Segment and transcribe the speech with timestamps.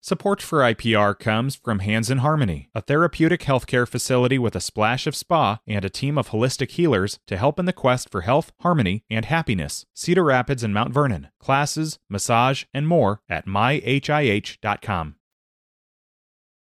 [0.00, 5.08] Support for IPR comes from Hands in Harmony, a therapeutic healthcare facility with a splash
[5.08, 8.52] of spa and a team of holistic healers to help in the quest for health,
[8.60, 9.86] harmony, and happiness.
[9.94, 11.28] Cedar Rapids and Mount Vernon.
[11.40, 15.16] Classes, massage, and more at myhih.com.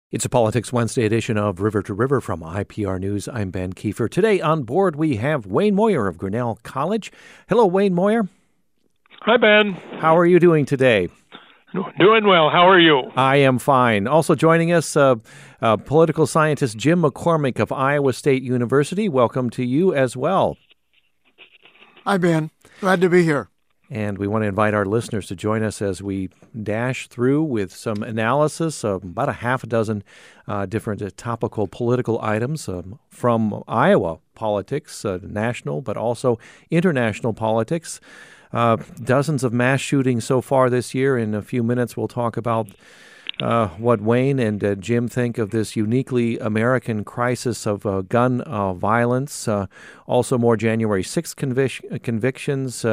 [0.09, 3.27] It's a Politics Wednesday edition of River to River from IPR News.
[3.27, 4.09] I'm Ben Kieffer.
[4.09, 7.11] Today on board we have Wayne Moyer of Grinnell College.
[7.49, 8.29] Hello, Wayne Moyer.
[9.23, 9.73] Hi, Ben.
[9.99, 11.09] How are you doing today?
[11.73, 12.49] Doing well.
[12.49, 13.11] How are you?
[13.17, 14.07] I am fine.
[14.07, 15.15] Also joining us, uh,
[15.61, 19.09] uh, political scientist Jim McCormick of Iowa State University.
[19.09, 20.57] Welcome to you as well.
[22.05, 22.51] Hi, Ben.
[22.79, 23.49] Glad to be here.
[23.89, 26.29] And we want to invite our listeners to join us as we
[26.61, 30.03] dash through with some analysis of about a half a dozen
[30.47, 36.39] uh, different uh, topical political items um, from Iowa politics, uh, national, but also
[36.71, 37.99] international politics.
[38.53, 41.17] Uh, dozens of mass shootings so far this year.
[41.17, 42.67] In a few minutes, we'll talk about
[43.39, 48.41] uh, what Wayne and uh, Jim think of this uniquely American crisis of uh, gun
[48.41, 49.47] uh, violence.
[49.47, 49.67] Uh,
[50.07, 52.83] also, more January 6th convic- convictions.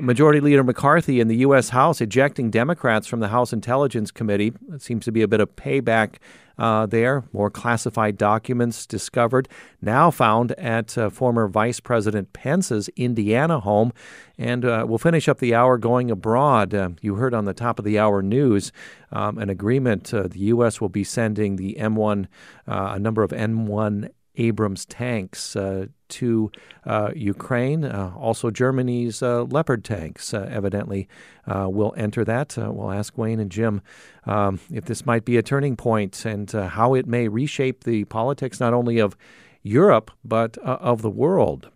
[0.00, 1.70] Majority Leader McCarthy in the U.S.
[1.70, 4.52] House ejecting Democrats from the House Intelligence Committee.
[4.72, 6.16] It seems to be a bit of payback
[6.58, 7.24] uh, there.
[7.32, 9.48] More classified documents discovered,
[9.80, 13.92] now found at uh, former Vice President Pence's Indiana home.
[14.38, 16.74] And uh, we'll finish up the hour going abroad.
[16.74, 18.72] Uh, you heard on the top of the hour news
[19.10, 20.12] um, an agreement.
[20.12, 20.80] Uh, the U.S.
[20.80, 22.26] will be sending the M1,
[22.66, 26.50] uh, a number of M1 Abrams tanks uh, to
[26.84, 27.84] uh, Ukraine.
[27.84, 31.08] Uh, also, Germany's uh, Leopard tanks uh, evidently
[31.46, 32.54] uh, will enter that.
[32.56, 33.82] we'll ask Wayne and Jim
[34.24, 38.60] um, if this might be a turning point and how it may reshape the politics
[38.60, 39.16] not only of
[39.62, 41.70] Europe but of the world.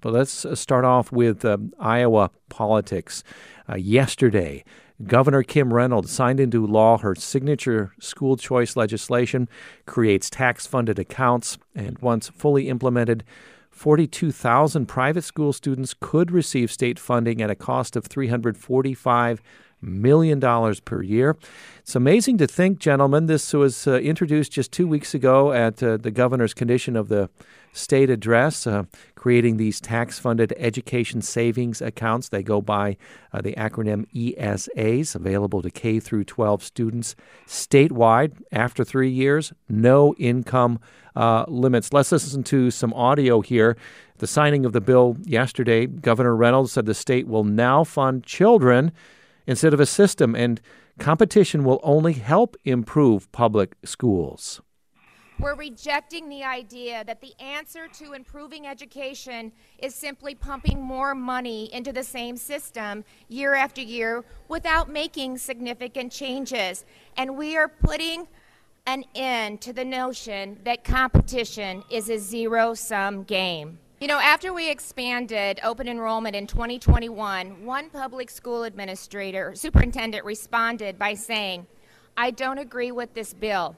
[0.00, 1.44] But let's start off with
[1.78, 3.24] Iowa politics.
[3.76, 4.64] yesterday,
[5.04, 9.48] Governor Kim Reynolds signed into law her signature school choice legislation,
[9.84, 13.22] creates tax funded accounts, and once fully implemented,
[13.70, 19.38] 42,000 private school students could receive state funding at a cost of $345
[19.80, 21.36] million dollars per year.
[21.78, 25.96] It's amazing to think, gentlemen, this was uh, introduced just two weeks ago at uh,
[25.96, 27.30] the governor's condition of the
[27.72, 32.28] state address, uh, creating these tax funded education savings accounts.
[32.28, 32.96] They go by
[33.32, 37.14] uh, the acronym ESAs, available to K through 12 students
[37.46, 40.80] statewide after three years, no income
[41.14, 41.92] uh, limits.
[41.92, 43.76] Let's listen to some audio here.
[44.18, 48.92] The signing of the bill yesterday, Governor Reynolds said the state will now fund children
[49.46, 50.60] instead of a system, and
[50.98, 54.60] competition will only help improve public schools.
[55.38, 61.72] We're rejecting the idea that the answer to improving education is simply pumping more money
[61.74, 66.86] into the same system year after year without making significant changes.
[67.18, 68.28] And we are putting
[68.86, 73.78] an end to the notion that competition is a zero sum game.
[73.98, 80.98] You know, after we expanded open enrollment in 2021, one public school administrator, superintendent, responded
[80.98, 81.66] by saying,
[82.16, 83.74] I don't agree with this bill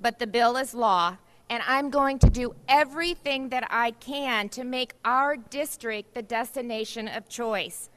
[0.00, 1.16] but the bill is law,
[1.48, 7.08] and I'm going to do everything that I can to make our district the destination
[7.08, 7.90] of choice.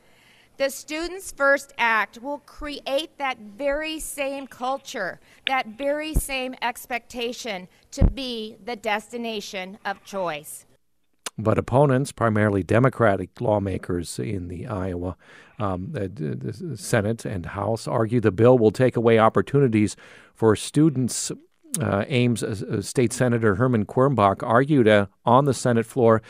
[0.57, 8.05] The Students First Act will create that very same culture, that very same expectation to
[8.05, 10.65] be the destination of choice.
[11.37, 15.17] But opponents, primarily Democratic lawmakers in the Iowa
[15.59, 19.95] um, the Senate and House, argue the bill will take away opportunities
[20.33, 21.31] for students
[21.81, 26.21] uh, Ames uh, State Senator Herman Quirmbach argued uh, on the Senate floor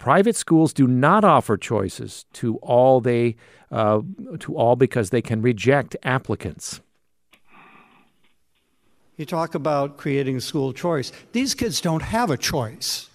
[0.00, 3.36] private schools do not offer choices to all they
[3.70, 4.00] uh,
[4.40, 6.80] to all because they can reject applicants.
[9.16, 11.12] You talk about creating school choice.
[11.32, 13.09] These kids don't have a choice.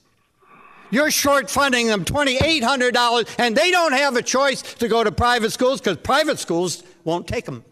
[0.92, 5.52] You're short funding them $2,800, and they don't have a choice to go to private
[5.52, 7.64] schools because private schools won't take them.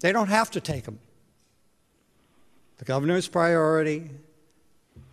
[0.00, 0.98] They don't have to take them.
[2.78, 4.10] The governor's priority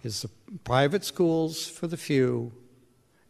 [0.04, 0.30] is the
[0.64, 2.52] private schools for the few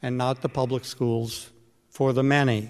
[0.01, 1.51] and not the public schools
[1.89, 2.69] for the many.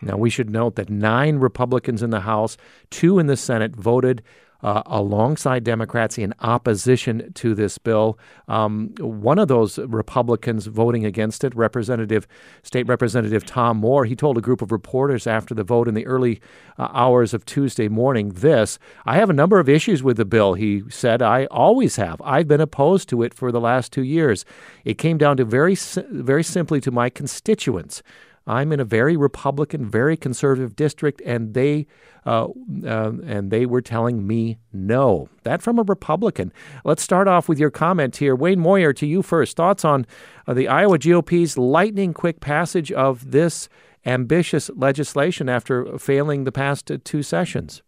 [0.00, 2.56] Now, we should note that nine Republicans in the House,
[2.90, 4.22] two in the Senate voted
[4.62, 8.18] uh, alongside Democrats in opposition to this bill.
[8.48, 12.26] Um, one of those Republicans voting against it, Representative
[12.62, 16.06] State Representative Tom Moore, he told a group of reporters after the vote in the
[16.06, 16.40] early
[16.78, 20.54] uh, hours of Tuesday morning this I have a number of issues with the bill,
[20.54, 21.22] he said.
[21.22, 22.20] I always have.
[22.22, 24.44] I've been opposed to it for the last two years.
[24.84, 25.76] It came down to very,
[26.10, 28.02] very simply to my constituents.
[28.46, 31.86] I'm in a very Republican, very conservative district, and they
[32.24, 32.48] uh,
[32.84, 35.28] uh, and they were telling me no.
[35.42, 36.52] That from a Republican.
[36.84, 38.92] Let's start off with your comment here, Wayne Moyer.
[38.92, 39.56] To you first.
[39.56, 40.06] Thoughts on
[40.46, 43.68] uh, the Iowa GOP's lightning quick passage of this
[44.04, 47.82] ambitious legislation after failing the past two sessions.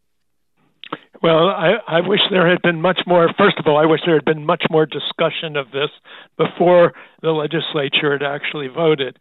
[1.22, 3.32] Well, I, I wish there had been much more.
[3.38, 5.88] First of all, I wish there had been much more discussion of this
[6.36, 6.92] before
[7.22, 9.18] the legislature had actually voted.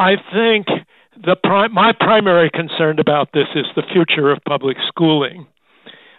[0.00, 0.66] I think
[1.22, 5.46] the pri- my primary concern about this is the future of public schooling.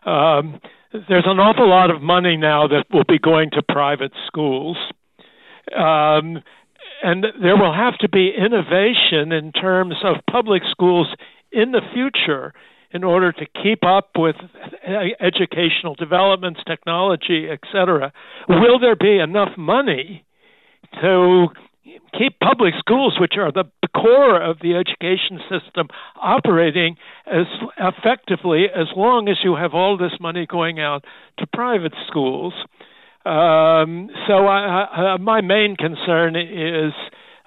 [0.05, 0.61] Um,
[1.09, 4.77] there's an awful lot of money now that will be going to private schools.
[5.75, 6.43] Um,
[7.01, 11.07] and there will have to be innovation in terms of public schools
[11.51, 12.53] in the future
[12.91, 14.35] in order to keep up with
[15.19, 18.13] educational developments, technology, etc.
[18.47, 20.23] Will there be enough money
[21.01, 21.47] to
[22.17, 25.87] keep public schools, which are the core of the education system,
[26.21, 26.95] operating
[27.25, 27.45] as
[27.77, 31.03] effectively as long as you have all this money going out
[31.39, 32.53] to private schools?
[33.25, 36.93] Um, so I, I, my main concern is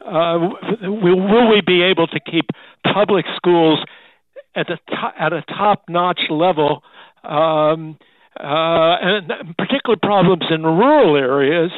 [0.04, 0.38] uh,
[0.82, 2.46] will, will we be able to keep
[2.92, 3.80] public schools
[4.54, 6.82] at a to- at a top notch level?
[7.24, 7.98] Um,
[8.38, 11.70] uh, and particular problems in rural areas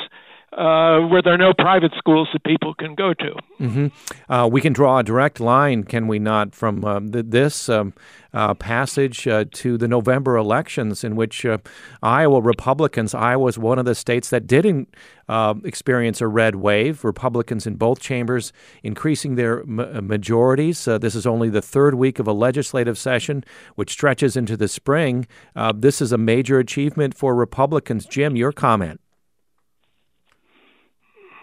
[0.57, 3.35] uh, where there are no private schools that people can go to.
[3.61, 4.33] Mm-hmm.
[4.33, 6.81] Uh, we can draw a direct line, can we not, from
[7.13, 7.93] th- this um,
[8.33, 11.59] uh, passage uh, to the November elections, in which uh,
[12.03, 14.95] Iowa Republicans, Iowa is one of the states that didn't
[15.29, 17.05] uh, experience a red wave.
[17.05, 18.53] Republicans in both chambers
[18.83, 20.87] increasing their ma- majorities.
[20.87, 23.45] this is only the third week of a legislative session,
[23.75, 25.27] which stretches into the spring.
[25.75, 28.07] this is a major achievement for Republicans.
[28.07, 29.01] Jim, your comment.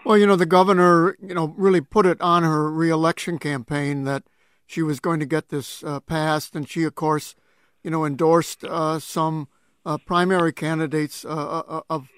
[0.04, 4.24] Well, you know, the governor, you know, really put it on her reelection campaign that
[4.66, 7.34] she was going to get this uh, passed, and she, of course,
[7.82, 9.48] you know, endorsed uh, some
[9.86, 12.08] uh, primary candidates uh, uh, of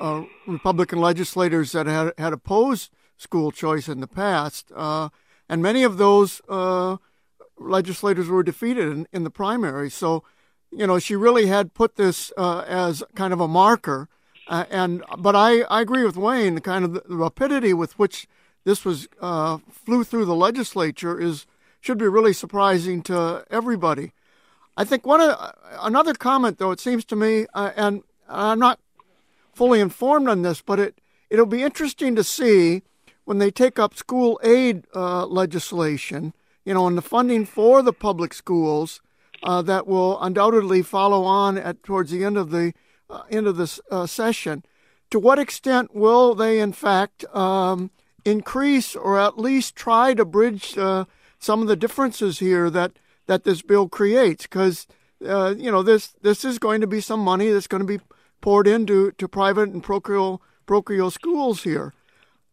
[0.00, 5.98] uh, Republican legislators that had had opposed school choice in the past, and many of
[5.98, 6.40] those
[7.58, 9.90] legislators were defeated in, in, the primary.
[9.90, 10.24] So,
[10.70, 14.08] you know, she really had put this as kind of a marker
[14.48, 16.54] uh, and but I, I agree with Wayne.
[16.54, 18.28] The kind of the rapidity with which
[18.64, 21.46] this was uh, flew through the legislature is
[21.80, 24.12] should be really surprising to everybody.
[24.76, 28.78] I think one of, another comment though it seems to me, uh, and I'm not
[29.52, 31.00] fully informed on this, but it
[31.30, 32.82] it'll be interesting to see
[33.24, 36.34] when they take up school aid uh, legislation.
[36.64, 39.00] You know, and the funding for the public schools
[39.44, 42.72] uh, that will undoubtedly follow on at towards the end of the
[43.10, 44.64] uh, of this uh, session.
[45.10, 47.90] To what extent will they, in fact, um,
[48.24, 51.04] increase or at least try to bridge uh,
[51.38, 52.92] some of the differences here that,
[53.26, 54.44] that this bill creates?
[54.44, 54.86] Because
[55.24, 58.04] uh, you know this this is going to be some money that's going to be
[58.40, 61.94] poured into to private and parochial parochial schools here.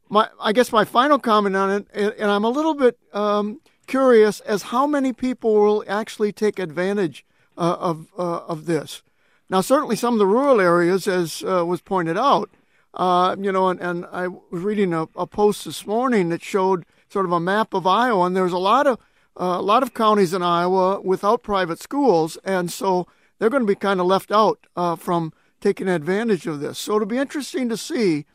[0.09, 4.39] My I guess my final comment on it, and I'm a little bit um, curious
[4.41, 7.25] as how many people will actually take advantage
[7.57, 9.01] uh, of uh, of this.
[9.49, 12.49] Now, certainly some of the rural areas, as uh, was pointed out,
[12.93, 16.85] uh, you know, and, and, I was reading a, a, post this morning that showed
[17.09, 18.99] sort of a map of Iowa, and there's a lot of
[19.35, 23.07] uh, a lot of counties in Iowa without private schools, and so
[23.39, 26.77] they're going to be kind of left out uh, from taking advantage of this.
[26.77, 28.25] So it'll be interesting to see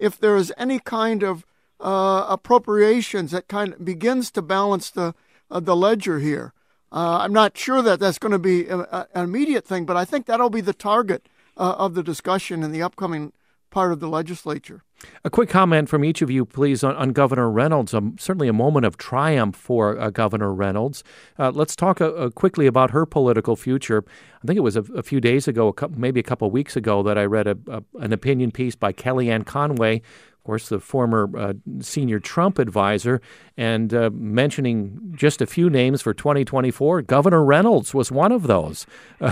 [0.00, 1.46] if there is any kind of
[1.78, 5.14] uh, appropriations that kind of begins to balance the
[5.50, 6.52] uh, the ledger here.
[6.92, 9.96] Uh, I'm not sure that that's going to be a, a, an immediate thing, but
[9.96, 13.32] I think that'll be the target uh, of the discussion in the upcoming
[13.70, 14.82] part of the legislature.
[15.24, 17.94] A quick comment from each of you, please, on, on Governor Reynolds.
[17.94, 21.02] Um, certainly a moment of triumph for uh, Governor Reynolds.
[21.38, 24.04] Uh, let's talk uh, uh, quickly about her political future.
[24.42, 26.76] I think it was a, a few days ago, a couple, maybe a couple weeks
[26.76, 27.56] ago, that I read a,
[27.98, 30.02] an opinion piece by Kellyanne Conway
[30.40, 33.20] of course, the former uh, senior Trump advisor,
[33.58, 37.02] and uh, mentioning just a few names for 2024.
[37.02, 38.86] Governor Reynolds was one of those.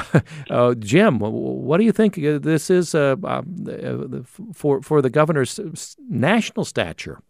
[0.51, 3.43] Uh, Jim, what do you think uh, this is uh, uh,
[4.53, 5.61] for for the governor's
[6.09, 7.21] national stature?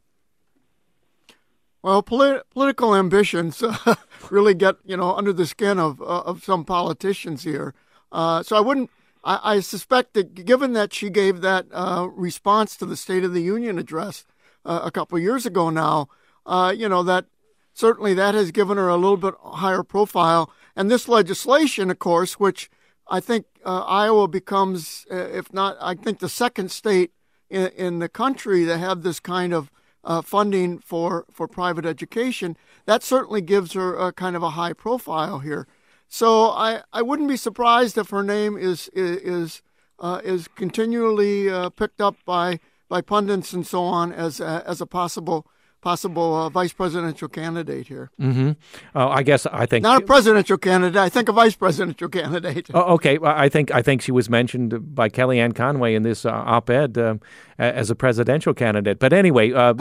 [1.83, 3.63] Well, polit- political ambitions
[4.31, 7.75] really get you know under the skin of of some politicians here.
[8.13, 8.91] so I wouldn't
[9.25, 13.35] I, I suspect that given that she gave that uh, response to the State of
[13.35, 14.25] the Union address
[14.65, 16.09] uh, a couple years ago now,
[16.47, 17.27] uh, you know, that
[17.73, 20.51] certainly that has given her a little bit higher profile.
[20.75, 22.71] And this legislation, of course, which
[23.09, 27.13] I think uh, Iowa becomes, uh, if not, I think the second state
[27.49, 29.71] in, in, the country to have this kind of
[30.05, 34.73] uh, funding for, for private education, that certainly gives her a kind of a high
[34.73, 35.67] profile here.
[36.09, 39.63] So I, I wouldn't be surprised if her name is is
[39.99, 44.81] uh, is continually uh, picked up by by pundits and so on as a, as
[44.81, 45.47] a possible
[45.81, 48.11] possible uh, vice presidential candidate here.
[48.21, 48.53] Mm-hmm.
[48.95, 50.97] Uh, I guess I think not a presidential candidate.
[50.97, 52.69] I think a vice presidential candidate.
[52.75, 56.31] Oh, okay, I think I think she was mentioned by Kellyanne Conway in this uh,
[56.31, 57.17] op-ed uh,
[57.59, 58.99] as a presidential candidate.
[58.99, 59.75] But anyway, uh,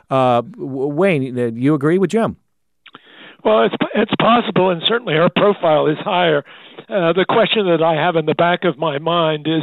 [0.10, 2.36] uh, Wayne, you agree with Jim?
[3.46, 6.44] Well, it's it's possible, and certainly her profile is higher.
[6.88, 9.62] Uh, the question that I have in the back of my mind is,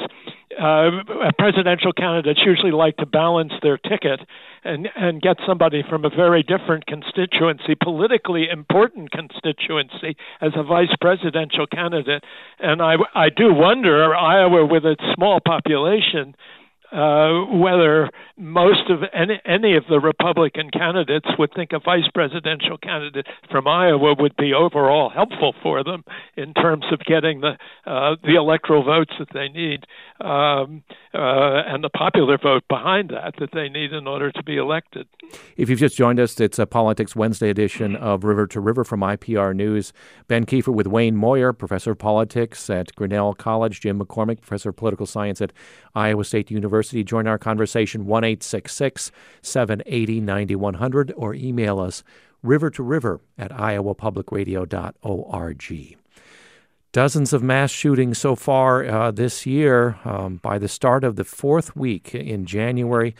[0.58, 1.04] uh,
[1.38, 4.22] presidential candidates usually like to balance their ticket
[4.63, 10.96] and and get somebody from a very different constituency, politically important constituency, as a vice
[11.02, 12.24] presidential candidate.
[12.60, 16.36] And I I do wonder Iowa, with its small population
[16.94, 22.78] uh, whether most of any, any of the Republican candidates would think a vice presidential
[22.78, 26.04] candidate from Iowa would be overall helpful for them
[26.38, 29.86] in terms of getting the uh, the electoral votes that they need
[30.22, 30.84] um,
[31.14, 35.08] uh, and the popular vote behind that that they need in order to be elected.
[35.58, 39.00] If you've just joined us, it's a Politics Wednesday edition of River to River from
[39.02, 39.94] IPR News.
[40.28, 44.76] Ben Kieffer with Wayne Moyer, professor of politics at Grinnell College, Jim McCormick, professor of
[44.76, 45.52] political science at
[45.96, 46.83] Iowa State University.
[46.92, 52.04] Join our conversation 1 780 9100 or email us
[52.42, 55.98] river to river at iowapublicradio.org.
[56.92, 59.98] Dozens of mass shootings so far uh, this year.
[60.06, 63.16] Um, by the start of the fourth week in January,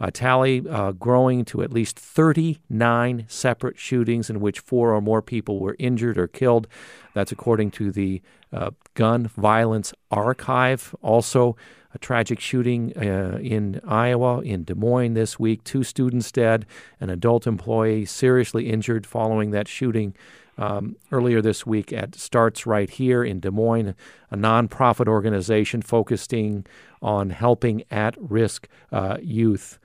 [0.00, 5.20] a tally uh, growing to at least 39 separate shootings in which four or more
[5.20, 6.68] people were injured or killed.
[7.14, 8.22] That's according to the
[8.52, 10.94] uh, Gun Violence Archive.
[11.02, 11.56] Also,
[11.94, 15.64] a tragic shooting uh, in Iowa, in Des Moines this week.
[15.64, 16.66] Two students dead,
[17.00, 20.14] an adult employee seriously injured following that shooting
[20.58, 23.94] um, earlier this week at Starts Right Here in Des Moines,
[24.30, 26.66] a nonprofit organization focusing
[27.00, 29.78] on helping at risk uh, youth.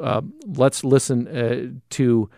[0.00, 2.30] Uh, let's listen uh, to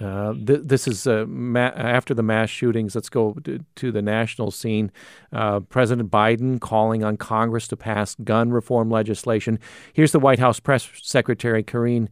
[0.00, 2.94] uh, th- this is uh, ma- after the mass shootings.
[2.94, 4.90] Let's go to, to the national scene.
[5.32, 9.58] Uh, President Biden calling on Congress to pass gun reform legislation.
[9.92, 12.08] Here's the White House press secretary Karine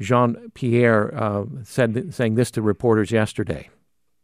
[0.00, 3.68] Jean Pierre uh, said saying this to reporters yesterday.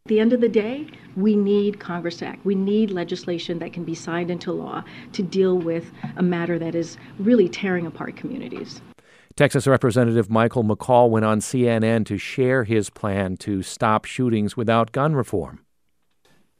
[0.05, 2.45] At the end of the day, we need Congress to Act.
[2.45, 6.75] We need legislation that can be signed into law to deal with a matter that
[6.75, 8.81] is really tearing apart communities.
[9.35, 14.91] Texas Representative Michael McCaul went on CNN to share his plan to stop shootings without
[14.91, 15.65] gun reform.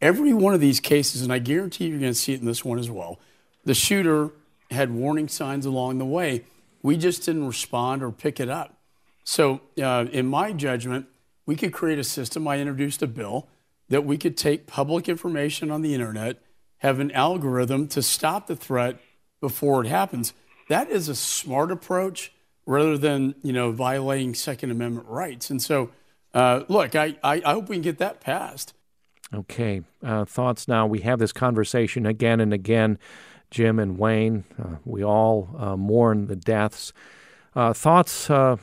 [0.01, 2.65] Every one of these cases, and I guarantee you're going to see it in this
[2.65, 3.19] one as well,
[3.63, 4.31] the shooter
[4.71, 6.45] had warning signs along the way.
[6.81, 8.75] We just didn't respond or pick it up.
[9.23, 11.05] So, uh, in my judgment,
[11.45, 12.47] we could create a system.
[12.47, 13.47] I introduced a bill
[13.89, 16.41] that we could take public information on the internet,
[16.79, 18.99] have an algorithm to stop the threat
[19.39, 20.33] before it happens.
[20.67, 22.33] That is a smart approach
[22.65, 25.49] rather than you know violating Second Amendment rights.
[25.49, 25.91] And so,
[26.33, 28.73] uh, look, I, I, I, hope we can get that passed.
[29.33, 30.85] Okay, uh, thoughts now.
[30.85, 32.99] We have this conversation again and again,
[33.51, 34.43] Jim and Wayne.
[34.61, 36.93] Uh, we all uh, mourn the deaths.
[37.55, 38.57] Uh, thoughts, uh,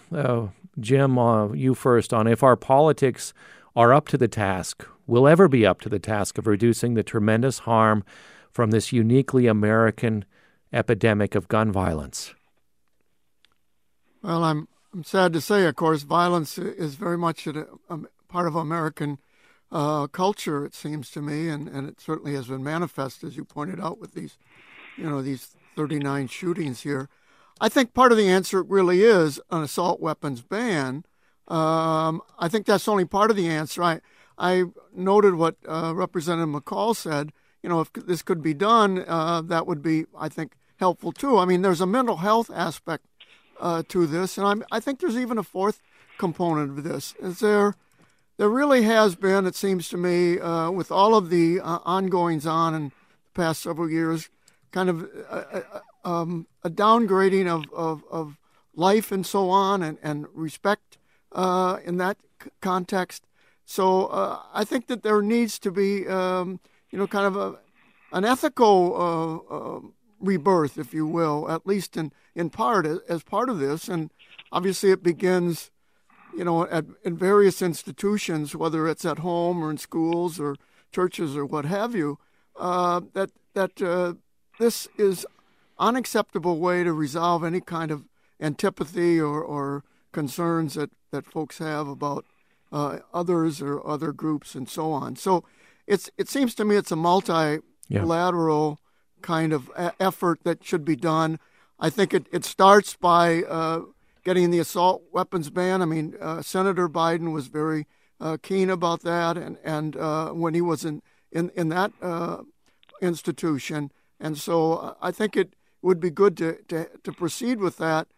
[0.78, 1.16] Jim,
[1.54, 3.32] you first on if our politics
[3.76, 7.02] are up to the task, will ever be up to the task of reducing the
[7.02, 8.04] tremendous harm
[8.50, 10.24] from this uniquely American
[10.72, 12.34] epidemic of gun violence.
[14.22, 17.98] Well, I'm I'm sad to say, of course, violence is very much a, a
[18.28, 19.18] part of American
[19.70, 20.64] uh, culture.
[20.64, 24.00] It seems to me, and, and it certainly has been manifest, as you pointed out,
[24.00, 24.36] with these,
[24.96, 27.08] you know, these 39 shootings here.
[27.60, 31.04] I think part of the answer really is an assault weapons ban.
[31.46, 33.82] Um, I think that's only part of the answer.
[33.82, 34.00] I
[34.36, 37.32] I noted what uh, Representative McCaul said.
[37.62, 41.38] You know, if this could be done, uh, that would be, I think, helpful too.
[41.38, 43.04] I mean, there's a mental health aspect
[43.60, 45.80] uh, to this, and I'm, I think there's even a fourth
[46.18, 47.14] component of this.
[47.20, 47.76] Is there?
[48.40, 52.46] There really has been, it seems to me, uh, with all of the uh, ongoings
[52.46, 52.92] on in the
[53.34, 54.30] past several years,
[54.70, 55.62] kind of a, uh,
[56.04, 58.38] uh, um, a downgrading of, of, of,
[58.74, 60.96] life and so on, and, and respect
[61.32, 63.26] uh, in that c- context.
[63.66, 64.08] So
[64.54, 67.58] I think that there needs to be, um, you know, kind of a,
[68.12, 73.88] an ethical rebirth, if you will, at least in, in part as part of this.
[73.88, 74.10] And
[74.52, 75.70] obviously, it begins,
[76.36, 80.56] you know, at in various institutions, whether it's at home or in schools or
[80.92, 82.18] churches or what have you.
[82.56, 84.14] Uh, that that uh,
[84.58, 85.26] this is
[85.78, 88.04] unacceptable way to resolve any kind of
[88.38, 92.24] antipathy or, or concerns that, that folks have about
[92.72, 95.16] uh, others or other groups and so on.
[95.16, 95.44] So
[95.86, 98.78] it's it seems to me it's a multilateral.
[99.22, 101.38] Kind of effort that should be done.
[101.78, 103.82] I think it, it starts by uh,
[104.24, 105.82] getting the assault weapons ban.
[105.82, 107.86] I mean, uh, Senator Biden was very
[108.20, 112.38] uh, keen about that, and and uh, when he was in in in that uh,
[113.00, 118.08] institution, and so I think it would be good to, to to proceed with that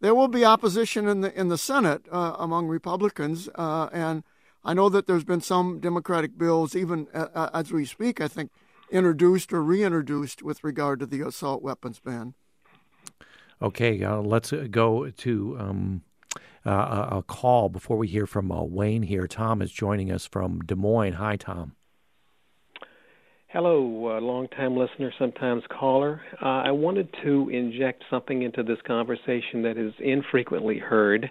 [0.00, 4.22] there will be opposition in the in the Senate uh, among Republicans, uh, and
[4.64, 8.28] I know that there's been some Democratic bills, even uh, uh as we speak, I
[8.28, 8.50] think,
[8.90, 12.34] introduced or reintroduced with regard to the assault weapons ban.
[13.60, 16.02] Okay, uh, let's go to um,
[16.64, 19.26] uh, a call before we hear from Wayne here.
[19.26, 21.14] Tom is joining us from Des Moines.
[21.14, 21.72] Hi, Tom.
[23.48, 26.20] Hello, uh, long-time listener, sometimes caller.
[26.42, 31.30] Uh, I wanted to inject something into this conversation that is infrequently heard.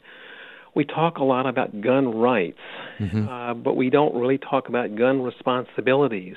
[0.76, 2.58] We talk a lot about gun rights,
[3.00, 3.28] mm-hmm.
[3.28, 6.36] uh, but we don't really talk about gun responsibilities.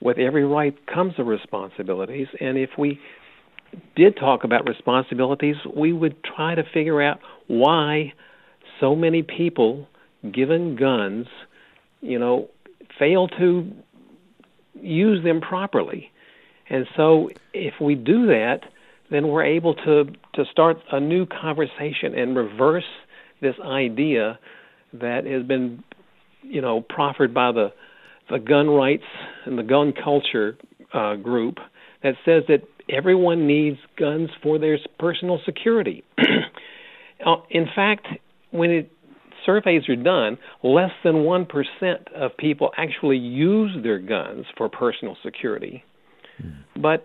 [0.00, 3.00] With every right comes a responsibilities, and if we
[3.96, 8.12] did talk about responsibilities, we would try to figure out why
[8.80, 9.88] so many people
[10.32, 11.26] given guns,
[12.00, 12.48] you know,
[12.98, 13.70] fail to
[14.80, 16.10] use them properly.
[16.68, 18.60] And so if we do that,
[19.10, 22.84] then we're able to to start a new conversation and reverse
[23.40, 24.38] this idea
[24.94, 25.82] that has been,
[26.42, 27.72] you know, proffered by the
[28.30, 29.04] the gun rights
[29.44, 30.56] and the gun culture
[30.92, 31.56] uh, group
[32.02, 36.04] that says that everyone needs guns for their personal security.
[37.24, 38.06] Uh, in fact,
[38.50, 38.90] when it
[39.46, 41.46] surveys are done, less than 1%
[42.14, 45.84] of people actually use their guns for personal security.
[46.42, 46.82] Mm.
[46.82, 47.04] But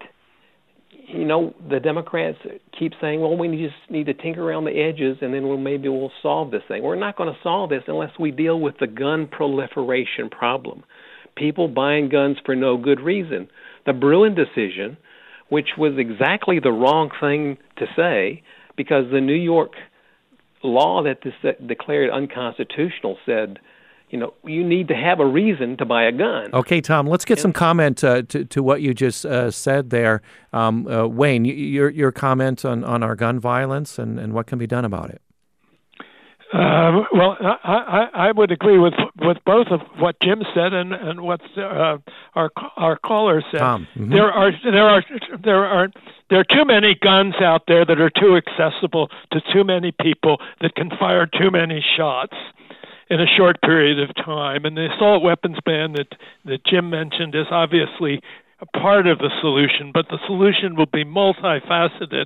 [1.07, 2.37] you know, the Democrats
[2.77, 5.89] keep saying, "Well, we just need to tinker around the edges, and then we'll maybe
[5.89, 8.87] we'll solve this thing." We're not going to solve this unless we deal with the
[8.87, 10.83] gun proliferation problem.
[11.35, 13.49] People buying guns for no good reason.
[13.85, 14.97] The Bruen decision,
[15.49, 18.43] which was exactly the wrong thing to say,
[18.75, 19.73] because the New York
[20.63, 23.59] law that this that declared unconstitutional said,
[24.09, 26.49] you know, you need to have a reason to buy a gun.
[26.53, 30.21] Okay, Tom, let's get some comment uh, to, to what you just uh, said there.
[30.51, 34.57] Um, uh, Wayne, your, your comment on, on our gun violence and, and what can
[34.57, 35.21] be done about it.
[36.51, 40.93] Uh, well, I, I, I would agree with with both of what Jim said and
[40.93, 41.97] and what uh,
[42.33, 43.59] our our caller said.
[43.59, 44.11] Tom, mm-hmm.
[44.11, 45.03] There are there are
[45.43, 45.89] there are
[46.31, 50.41] there are too many guns out there that are too accessible to too many people
[50.61, 52.35] that can fire too many shots
[53.11, 54.65] in a short period of time.
[54.65, 58.21] And the assault weapons ban that that Jim mentioned is obviously
[58.59, 62.25] a part of the solution, but the solution will be multifaceted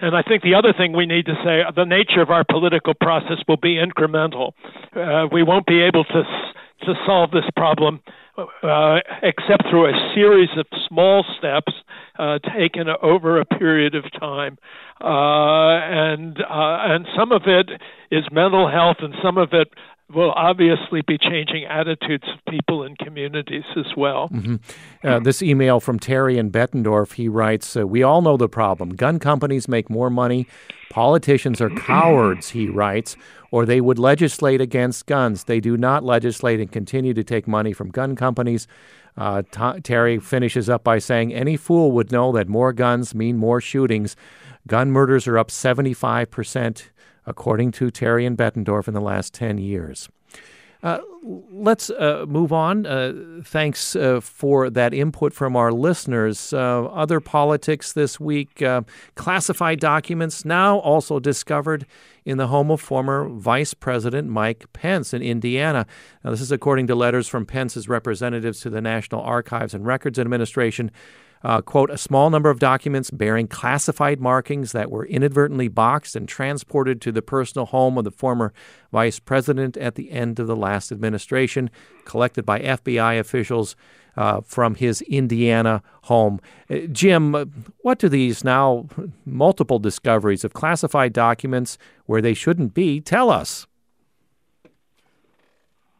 [0.00, 2.94] and I think the other thing we need to say, the nature of our political
[2.94, 4.52] process will be incremental.
[4.94, 6.22] Uh, we won't be able to
[6.84, 8.00] to solve this problem
[8.62, 11.72] uh, except through a series of small steps
[12.18, 14.58] uh, taken over a period of time,
[15.00, 17.70] uh, and uh, and some of it
[18.10, 19.68] is mental health, and some of it
[20.14, 24.28] will obviously be changing attitudes of people and communities as well.
[24.28, 24.56] Mm-hmm.
[25.06, 28.90] Uh, this email from Terry in Bettendorf, he writes, uh, We all know the problem.
[28.90, 30.46] Gun companies make more money.
[30.90, 33.16] Politicians are cowards, he writes,
[33.50, 35.44] or they would legislate against guns.
[35.44, 38.66] They do not legislate and continue to take money from gun companies.
[39.16, 43.36] Uh, T- Terry finishes up by saying, Any fool would know that more guns mean
[43.36, 44.16] more shootings.
[44.66, 46.90] Gun murders are up 75 percent
[47.28, 50.08] according to Terry and Bettendorf in the last 10 years.
[50.80, 50.98] Uh,
[51.50, 52.86] let's uh, move on.
[52.86, 56.52] Uh, thanks uh, for that input from our listeners.
[56.52, 58.82] Uh, other politics this week uh,
[59.16, 61.84] classified documents now also discovered
[62.24, 65.84] in the home of former Vice President Mike Pence in Indiana.
[66.22, 70.18] Now, this is according to letters from Pence's representatives to the National Archives and Records
[70.18, 70.92] Administration
[71.42, 76.28] uh, quote, a small number of documents bearing classified markings that were inadvertently boxed and
[76.28, 78.52] transported to the personal home of the former
[78.92, 81.70] vice president at the end of the last administration,
[82.04, 83.76] collected by FBI officials
[84.16, 86.40] uh, from his Indiana home.
[86.68, 87.44] Uh, Jim, uh,
[87.82, 88.88] what do these now
[89.24, 93.66] multiple discoveries of classified documents where they shouldn't be tell us?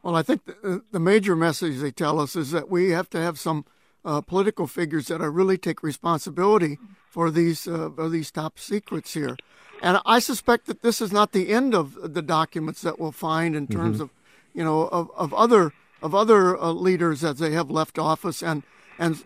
[0.03, 3.19] Well, I think the, the major message they tell us is that we have to
[3.19, 3.65] have some
[4.09, 6.79] uh, political figures that are really take responsibility
[7.11, 9.37] for these uh, for these top secrets here.
[9.83, 13.55] And I suspect that this is not the end of the documents that we'll find
[13.55, 14.05] in terms mm-hmm.
[14.05, 14.11] of,
[14.55, 18.63] you know, of, of other of other uh, leaders as they have left office and
[18.99, 19.25] and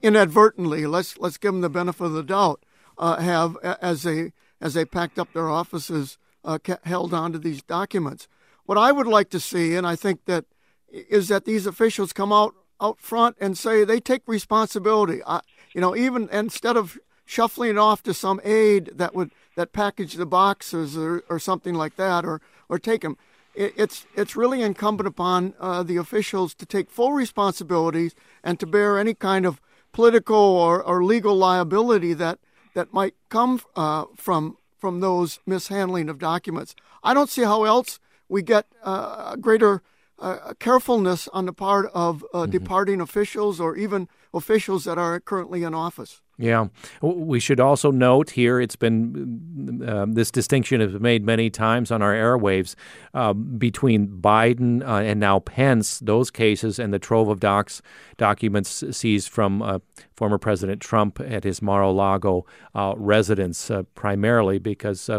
[0.00, 2.64] inadvertently, let's let's give them the benefit of the doubt,
[2.96, 7.62] uh, have as they as they packed up their offices, uh, held on to these
[7.62, 8.28] documents.
[8.64, 10.46] What I would like to see, and I think that
[10.90, 15.20] is that these officials come out out front and say they take responsibility.
[15.26, 15.40] I,
[15.72, 20.14] you know, even instead of shuffling it off to some aide that would that package
[20.14, 23.16] the boxes or, or something like that, or or take them.
[23.54, 28.66] It, it's it's really incumbent upon uh, the officials to take full responsibilities and to
[28.66, 29.60] bear any kind of
[29.92, 32.38] political or, or legal liability that
[32.74, 36.74] that might come uh, from from those mishandling of documents.
[37.04, 39.82] I don't see how else we get uh, greater
[40.22, 42.52] uh, carefulness on the part of uh, mm-hmm.
[42.52, 46.21] departing officials or even officials that are currently in office.
[46.38, 46.68] Yeah.
[47.02, 51.90] We should also note here it's been uh, this distinction has been made many times
[51.90, 52.74] on our airwaves
[53.12, 57.82] uh, between Biden uh, and now Pence, those cases, and the trove of docs,
[58.16, 59.78] documents seized from uh,
[60.16, 65.10] former President Trump at his Mar a Lago uh, residence, primarily because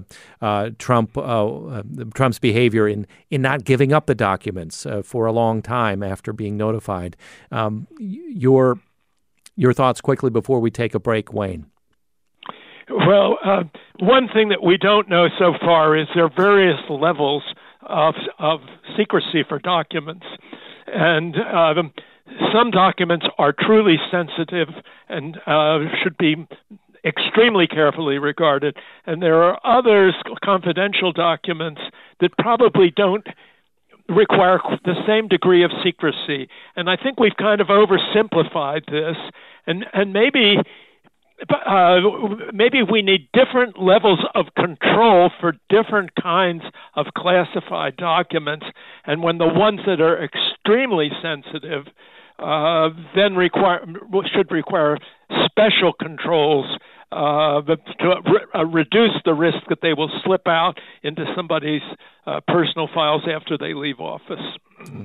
[0.79, 6.33] Trump Trump's behavior in, in not giving up the documents for a long time after
[6.33, 7.15] being notified.
[7.51, 8.79] Um, your
[9.55, 11.65] your thoughts quickly before we take a break, Wayne.
[12.89, 13.63] Well, uh,
[13.99, 17.43] one thing that we don't know so far is there are various levels
[17.81, 18.59] of, of
[18.97, 20.25] secrecy for documents.
[20.87, 21.73] And uh,
[22.53, 24.67] some documents are truly sensitive
[25.09, 26.47] and uh, should be
[27.05, 28.77] extremely carefully regarded.
[29.05, 30.13] And there are others,
[30.43, 31.81] confidential documents,
[32.19, 33.27] that probably don't
[34.09, 36.47] require the same degree of secrecy.
[36.75, 39.17] And I think we've kind of oversimplified this,
[39.67, 40.57] and and maybe.
[41.49, 41.97] Uh,
[42.53, 46.63] maybe we need different levels of control for different kinds
[46.95, 48.65] of classified documents,
[49.05, 51.87] and when the ones that are extremely sensitive
[52.39, 53.85] uh, then require
[54.33, 54.97] should require
[55.45, 56.77] special controls
[57.13, 61.81] uh, to re- uh, reduce the risk that they will slip out into somebody's
[62.25, 64.41] uh, personal files after they leave office.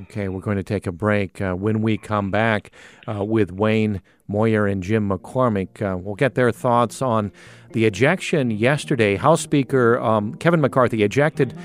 [0.03, 1.41] Okay, we're going to take a break.
[1.41, 2.73] Uh, when we come back
[3.07, 7.33] uh, with Wayne Moyer and Jim McCormick, uh, we'll get their thoughts on
[7.73, 9.17] the ejection yesterday.
[9.17, 11.57] House Speaker um, Kevin McCarthy ejected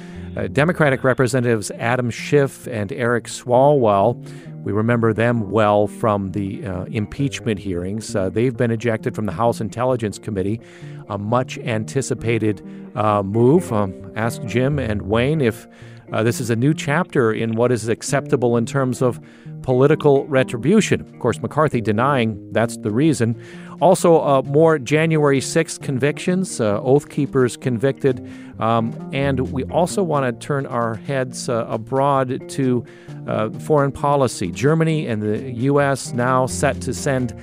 [0.52, 4.24] Democratic Representatives Adam Schiff and Eric Swalwell
[4.64, 8.16] we remember them well from the uh, impeachment hearings.
[8.16, 10.62] Uh, they've been ejected from the House Intelligence Committee,
[11.10, 12.66] a much anticipated
[12.96, 13.72] uh, move.
[13.74, 15.68] Um, ask Jim and Wayne if
[16.14, 19.20] uh, this is a new chapter in what is acceptable in terms of
[19.64, 21.02] political retribution.
[21.02, 23.42] Of course, McCarthy denying that's the reason.
[23.82, 28.30] Also, uh, more January 6th convictions, uh, Oath Keepers convicted.
[28.60, 32.86] Um, and we also want to turn our heads uh, abroad to
[33.28, 34.52] uh, foreign policy.
[34.52, 36.14] Germany and the U.S.
[36.14, 37.34] now set to send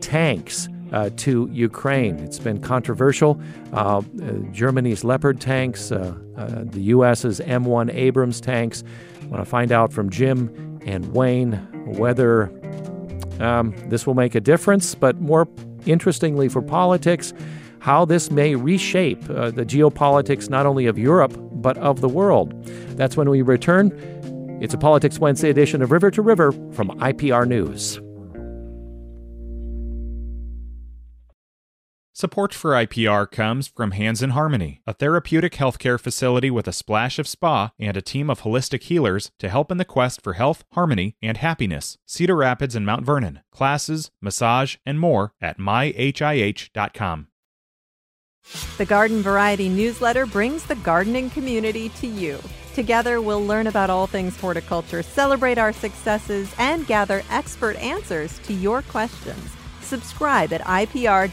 [0.00, 0.68] tanks.
[0.92, 2.16] Uh, to Ukraine.
[2.20, 3.40] It's been controversial.
[3.72, 4.02] Uh,
[4.52, 8.84] Germany's Leopard tanks, the U.S.'s M1 Abrams tanks.
[9.20, 11.52] I want to find out from Jim and Wayne
[11.84, 12.50] whether
[13.40, 15.46] um, this will make a difference, but more
[15.84, 17.34] interestingly for politics,
[17.80, 22.54] how this may reshape uh, the geopolitics not only of Europe, but of the world.
[22.96, 23.92] That's when we return.
[24.60, 28.00] It's a Politics Wednesday edition of River to River from IPR News.
[32.18, 37.18] Support for IPR comes from Hands in Harmony, a therapeutic healthcare facility with a splash
[37.18, 40.64] of spa and a team of holistic healers to help in the quest for health,
[40.72, 41.98] harmony, and happiness.
[42.06, 43.40] Cedar Rapids and Mount Vernon.
[43.52, 47.26] Classes, massage, and more at myhih.com.
[48.78, 52.38] The Garden Variety newsletter brings the gardening community to you.
[52.72, 58.54] Together, we'll learn about all things horticulture, celebrate our successes, and gather expert answers to
[58.54, 59.50] your questions.
[59.86, 61.28] Subscribe at ipr.org/gv.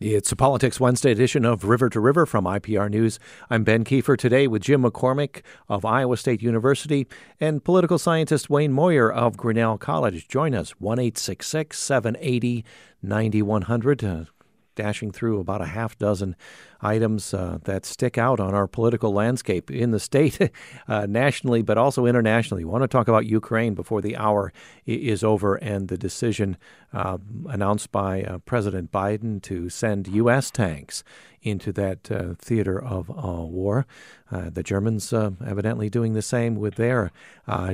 [0.00, 3.18] It's a Politics Wednesday edition of River to River from IPR News.
[3.50, 7.06] I'm Ben Kieffer today with Jim McCormick of Iowa State University
[7.38, 10.26] and political scientist Wayne Moyer of Grinnell College.
[10.26, 12.64] Join us 1 780
[13.02, 14.30] 9100
[14.80, 16.34] dashing through about a half dozen
[16.80, 20.50] items uh, that stick out on our political landscape in the state,
[20.88, 22.64] uh, nationally, but also internationally.
[22.64, 24.52] We want to talk about Ukraine before the hour
[24.86, 26.56] is over and the decision
[26.94, 30.50] uh, announced by uh, President Biden to send U.S.
[30.50, 31.04] tanks
[31.42, 33.86] into that uh, theater of uh, war.
[34.30, 37.12] the Germans evidently doing the same with their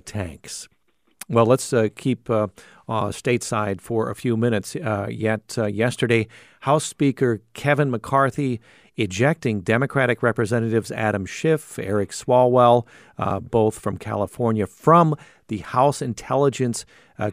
[0.05, 0.69] tanks.
[1.29, 2.49] Well, let's uh, keep uh,
[2.89, 4.77] uh, stateside for a few minutes.
[4.77, 6.29] Uh, yet uh, yesterday,
[6.61, 8.61] House Speaker Kevin McCarthy
[8.97, 12.87] ejecting Democratic Representatives Adam Schiff, Eric Swalwell,
[13.19, 15.17] uh, both from California, from
[15.49, 16.87] the House Intelligence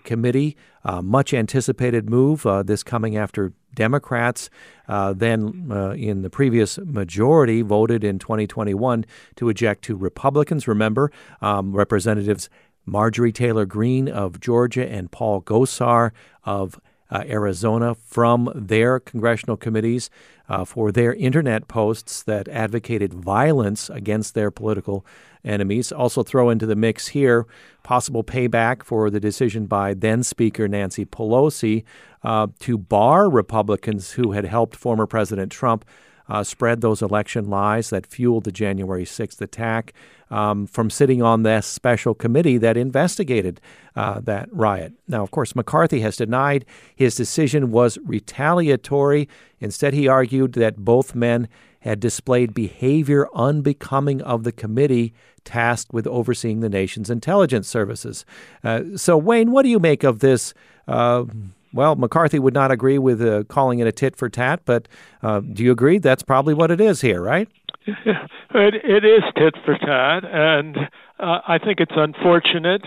[0.03, 0.57] Committee.
[1.01, 4.49] Much anticipated move, this coming after Democrats,
[4.87, 10.67] uh, then uh, in the previous majority, voted in 2021 to eject two Republicans.
[10.67, 12.49] Remember, um, Representatives
[12.85, 16.11] Marjorie Taylor Greene of Georgia and Paul Gosar
[16.43, 20.09] of uh, Arizona from their congressional committees
[20.49, 25.05] uh, for their internet posts that advocated violence against their political
[25.45, 25.91] enemies.
[25.91, 27.45] Also, throw into the mix here
[27.83, 31.83] possible payback for the decision by then Speaker Nancy Pelosi
[32.23, 35.85] uh, to bar Republicans who had helped former President Trump
[36.29, 39.93] uh, spread those election lies that fueled the January 6th attack
[40.29, 43.61] um, from sitting on this special committee that investigated
[43.95, 44.93] uh, that riot.
[45.07, 49.29] Now, of course, McCarthy has denied his decision was retaliatory.
[49.59, 51.47] Instead, he argued that both men
[51.81, 58.25] had displayed behavior unbecoming of the committee tasked with overseeing the nation's intelligence services.
[58.63, 60.53] Uh, so, Wayne, what do you make of this?
[60.87, 61.25] Uh,
[61.73, 64.87] well, McCarthy would not agree with uh, calling it a tit for tat, but
[65.21, 67.47] uh, do you agree that's probably what it is here, right?
[67.87, 70.77] it, it is tit for tat, and
[71.19, 72.83] uh, I think it's unfortunate.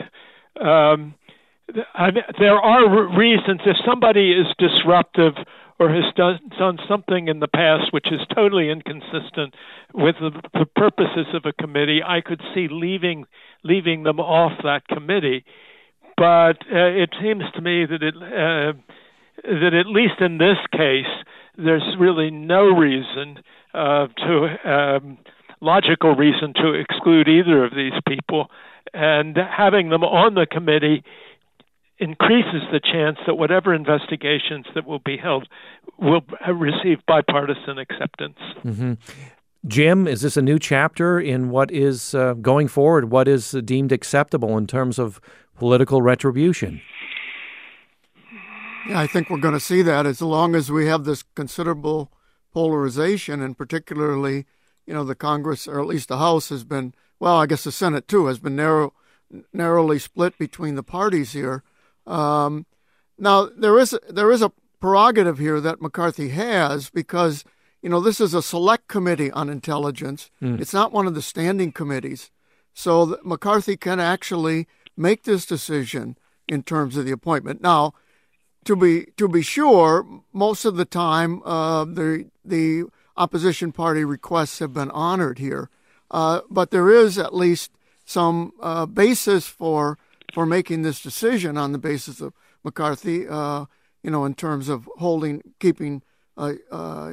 [0.61, 1.14] Um,
[1.94, 5.35] I mean, there are reasons if somebody is disruptive
[5.79, 9.55] or has done, done something in the past which is totally inconsistent
[9.92, 13.27] with the, the purposes of a committee, I could see leaving
[13.62, 15.44] leaving them off that committee.
[16.16, 18.72] But uh, it seems to me that it uh,
[19.44, 21.05] that at least in this case,
[21.59, 23.38] there's really no reason
[23.74, 25.18] uh, to um,
[25.61, 28.50] logical reason to exclude either of these people,
[28.94, 31.05] and having them on the committee
[31.98, 35.48] increases the chance that whatever investigations that will be held
[35.98, 38.38] will receive bipartisan acceptance.
[38.64, 38.94] Mm-hmm.
[39.66, 43.11] Jim, is this a new chapter in what is uh, going forward?
[43.11, 45.20] What is deemed acceptable in terms of
[45.57, 46.81] political retribution?
[48.88, 52.12] Yeah, I think we're going to see that as long as we have this considerable
[52.52, 54.46] polarization, and particularly,
[54.87, 57.72] you know, the Congress or at least the House has been, well, I guess the
[57.72, 58.94] Senate too has been narrow,
[59.52, 61.64] narrowly split between the parties here.
[62.07, 62.66] Um,
[63.18, 67.44] now there is there is a prerogative here that McCarthy has because
[67.87, 70.29] you know this is a select committee on intelligence.
[70.42, 70.61] Mm.
[70.61, 72.33] It's not one of the standing committees,
[72.75, 76.18] so McCarthy can actually make this decision
[76.49, 77.62] in terms of the appointment.
[77.62, 77.94] Now,
[78.64, 84.59] to be to be sure, most of the time uh, the the opposition party requests
[84.59, 85.70] have been honored here,
[86.11, 87.70] uh, but there is at least
[88.05, 89.96] some uh, basis for
[90.35, 93.29] for making this decision on the basis of McCarthy.
[93.29, 93.66] Uh,
[94.03, 96.03] you know, in terms of holding, keeping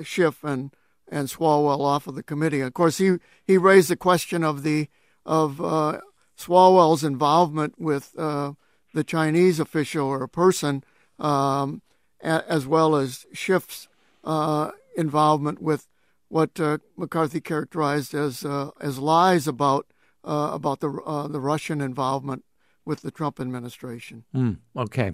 [0.03, 0.71] Schiff and
[1.13, 2.61] and Swalwell off of the committee.
[2.61, 4.87] Of course, he he raised the question of the
[5.25, 5.99] of uh,
[6.37, 8.53] Swalwell's involvement with uh,
[8.93, 10.83] the Chinese official or a person,
[11.19, 11.81] um,
[12.21, 13.87] a, as well as Schiff's
[14.23, 15.87] uh, involvement with
[16.29, 18.45] what uh, McCarthy characterized as
[18.81, 19.87] as lies about
[20.23, 20.89] about the
[21.29, 22.43] the Russian involvement
[22.85, 24.25] with the Trump administration.
[24.35, 25.13] Mm, okay.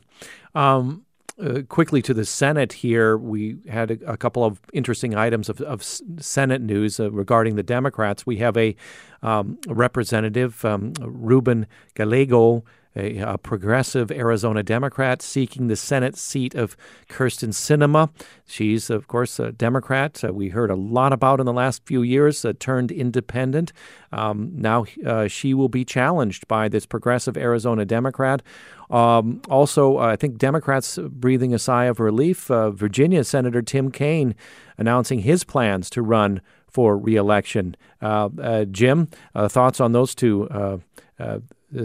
[0.55, 1.05] Um,
[1.41, 5.61] uh, quickly to the Senate here, we had a, a couple of interesting items of,
[5.61, 8.25] of Senate news uh, regarding the Democrats.
[8.25, 8.75] We have a
[9.21, 12.63] um, representative, um, Ruben Gallego,
[12.99, 16.75] a, a, progressive Arizona Democrat seeking the Senate seat of
[17.09, 18.09] Kyrsten Sinema.
[18.45, 22.01] She's, of course, a Democrat uh, we heard a lot about in the last few
[22.01, 23.71] years, uh, turned independent.
[24.11, 28.41] Um, now uh, she will be challenged by this progressive Arizona Democrat.
[28.89, 32.49] Um, also, uh, I think Democrats breathing a sigh of relief.
[32.51, 34.35] Uh, Virginia Senator Tim Kaine
[34.77, 37.75] announcing his plans to run for reelection.
[38.01, 40.47] Uh, Jim, thoughts on those two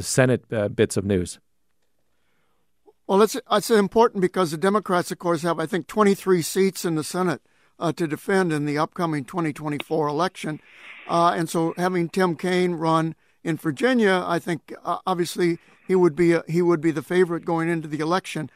[0.00, 1.38] Senate uh, bits of news?
[3.06, 6.94] Well, it's, it's important because the Democrats, of course, have, I think, 23 seats in
[6.94, 7.42] the Senate
[7.78, 10.60] uh, to defend in the upcoming 2024 election.
[11.06, 16.16] Uh, and so having Tim Kaine run in Virginia, I think uh, obviously he would
[16.16, 18.50] be a, he would be the favorite going into the election.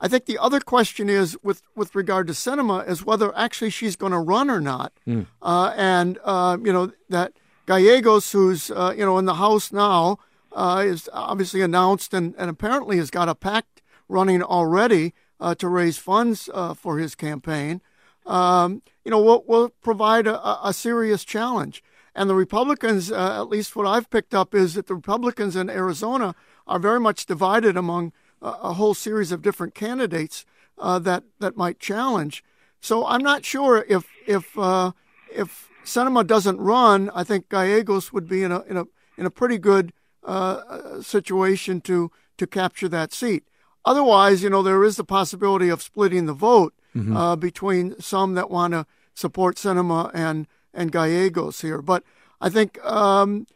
[0.00, 3.96] I think the other question is with with regard to Sinema is whether actually she's
[3.96, 4.94] going to run or not.
[5.06, 5.26] Mm.
[5.42, 7.34] and uh, you know that
[7.66, 10.18] Gallegos, who's uh, you know in the House now,
[10.52, 13.64] uh, is obviously announced and, and apparently has got a PAC
[14.08, 17.80] running already uh, to raise funds uh, for his campaign,
[18.26, 21.82] um, you know, will, will provide a, a, serious challenge.
[22.14, 25.70] And the Republicans, uh, at least what I've picked up, is that the Republicans in
[25.70, 26.34] Arizona
[26.66, 30.44] are very much divided among a, whole series of different candidates
[30.78, 32.42] uh, that that might challenge.
[32.80, 34.92] So I'm not sure if if uh,
[35.34, 38.84] if Sinema doesn't run, I think Gallegos would be in a in a
[39.18, 43.44] in a pretty good uh, situation to to capture that seat.
[43.84, 47.16] Otherwise, you know, there is the possibility of splitting the vote mm-hmm.
[47.16, 51.82] uh, between some that want to support Sinema and and Gallegos here.
[51.82, 52.04] But
[52.40, 53.46] I think um,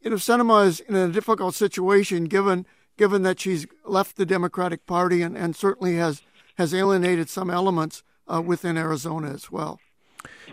[0.00, 4.86] you know Sinema is in a difficult situation given given that she's left the Democratic
[4.86, 6.22] Party and, and certainly has
[6.56, 9.80] has alienated some elements uh, within Arizona as well.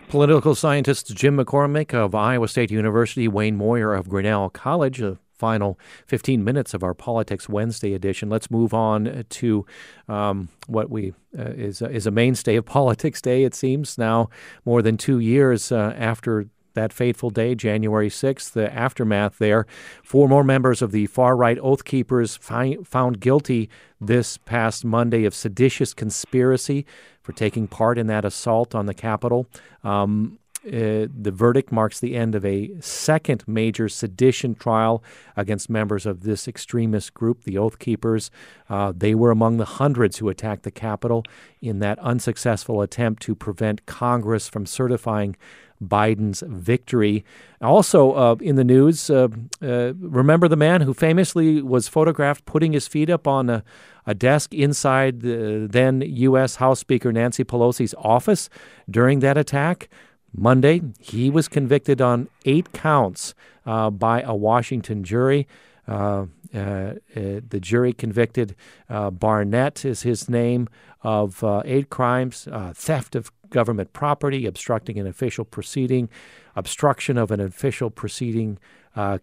[0.08, 5.80] Political scientist Jim McCormick of Iowa State University, Wayne Moyer of Grinnell College, a final
[6.06, 8.30] 15 minutes of our Politics Wednesday edition.
[8.30, 9.65] Let's move on to
[10.08, 13.43] um, what we uh, is is a mainstay of Politics Day.
[13.43, 14.30] It seems now
[14.65, 19.65] more than two years uh, after that fateful day, January 6th, the aftermath there.
[20.04, 25.25] Four more members of the far right Oath Keepers fi- found guilty this past Monday
[25.25, 26.86] of seditious conspiracy
[27.21, 29.47] for taking part in that assault on the Capitol.
[29.84, 35.02] Um, uh, the verdict marks the end of a second major sedition trial
[35.38, 38.30] against members of this extremist group, the Oath Keepers.
[38.69, 41.24] Uh, they were among the hundreds who attacked the Capitol
[41.62, 45.38] in that unsuccessful attempt to prevent Congress from certifying
[45.82, 47.24] Biden's victory.
[47.62, 49.30] Also, uh, in the news, uh,
[49.62, 53.63] uh, remember the man who famously was photographed putting his feet up on a,
[54.06, 56.58] a desk inside the then U.S.
[56.58, 58.50] House Speaker Nancy Pelosi's office
[58.89, 59.89] during that attack?
[60.34, 63.34] Monday, he was convicted on eight counts
[63.65, 65.48] uh, by a Washington jury.
[65.88, 68.56] Uh, uh, uh, the jury convicted
[68.89, 70.68] uh, Barnett, is his name,
[71.02, 76.10] of uh, eight crimes theft of government property, obstructing an official proceeding,
[76.56, 78.60] obstruction of an official proceeding.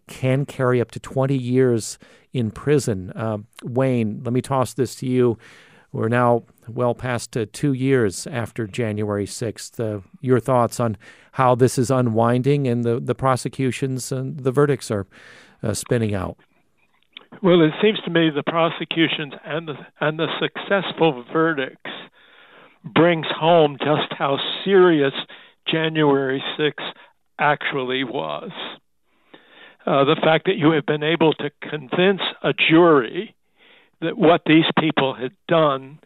[0.07, 1.99] can carry up to 20 years
[2.33, 3.45] in prison.
[3.63, 5.39] Wayne, let me toss this to you.
[5.93, 9.81] We're now well past uh, two years after January 6th.
[9.81, 10.97] Uh, your thoughts on
[11.33, 15.07] how this is unwinding and the, the prosecutions and the verdicts are
[15.63, 16.37] uh, spinning out?
[17.43, 21.91] Well, it seems to me the prosecutions and the and the successful verdicts
[22.85, 25.13] brings home just how serious
[25.69, 26.93] January 6th
[27.39, 28.51] actually was.
[29.87, 33.36] Uh, the fact that you have been able to convince a jury
[34.01, 35.99] that what these people had done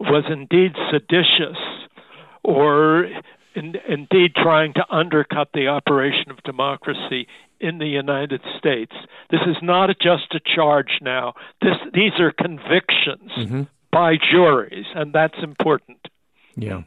[0.00, 1.58] was indeed seditious
[2.42, 3.04] or
[3.54, 7.26] in, indeed trying to undercut the operation of democracy
[7.60, 8.92] in the United States.
[9.30, 11.34] This is not just a charge now.
[11.62, 13.62] This, these are convictions mm-hmm.
[13.92, 15.98] by juries, and that's important.
[16.56, 16.82] Yeah.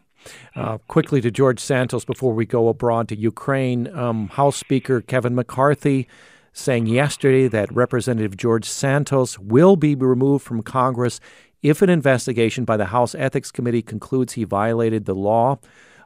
[0.55, 3.87] Uh, quickly to George Santos before we go abroad to Ukraine.
[3.95, 6.07] Um, House Speaker Kevin McCarthy
[6.57, 11.19] saying yesterday that Representative George Santos will be removed from Congress
[11.61, 15.59] if an investigation by the House Ethics Committee concludes he violated the law.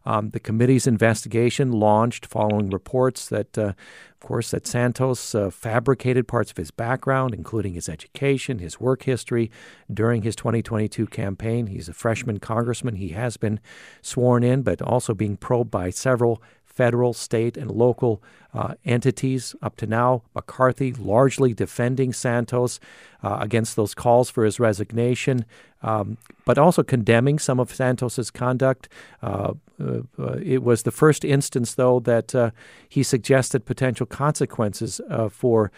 [0.04, 3.74] Um, the committee's investigation launched following reports that, uh,
[4.14, 9.04] of course, that Santos uh, fabricated parts of his background, including his education, his work
[9.04, 9.52] history,
[9.94, 11.68] during his 2022 campaign.
[11.68, 12.96] He's a freshman congressman.
[12.96, 13.60] He has been
[14.02, 16.42] sworn in, but also being probed by several
[16.74, 18.22] federal, state, and local
[18.54, 19.56] uh, entities.
[19.62, 22.80] Up to now, McCarthy largely defending Santos
[23.24, 25.46] uh, against those calls for his resignation,
[25.84, 28.90] um, but also condemning some of Santos's conduct.
[29.22, 32.52] Uh, uh, uh it was the first instance, though, that uh,
[32.90, 35.72] he suggested potential consequences for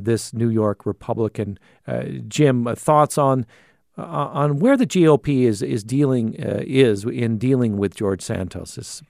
[0.00, 1.58] this New York Republican.
[2.28, 3.46] Jim, thoughts on
[3.96, 9.02] on where the GOP is is dealing is in dealing with George Santos,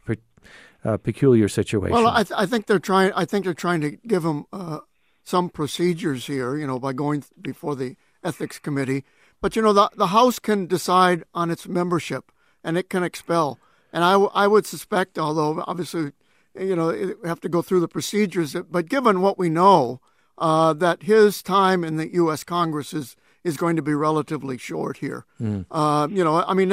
[0.84, 1.92] uh, peculiar situation.
[1.92, 3.12] Well, I, th- I, think they're trying.
[3.14, 4.80] I think they're trying to give him uh,
[5.24, 6.56] some procedures here.
[6.56, 9.04] You know, by going before the ethics committee.
[9.40, 13.58] But you know, the the House can decide on its membership, and it can expel.
[13.92, 16.12] And I, w- I would suspect, although obviously,
[16.58, 18.54] you know, it have to go through the procedures.
[18.70, 20.00] But given what we know,
[20.36, 22.44] uh, that his time in the U.S.
[22.44, 25.24] Congress is is going to be relatively short here.
[25.40, 26.14] Mm.
[26.14, 26.68] you know, I mean,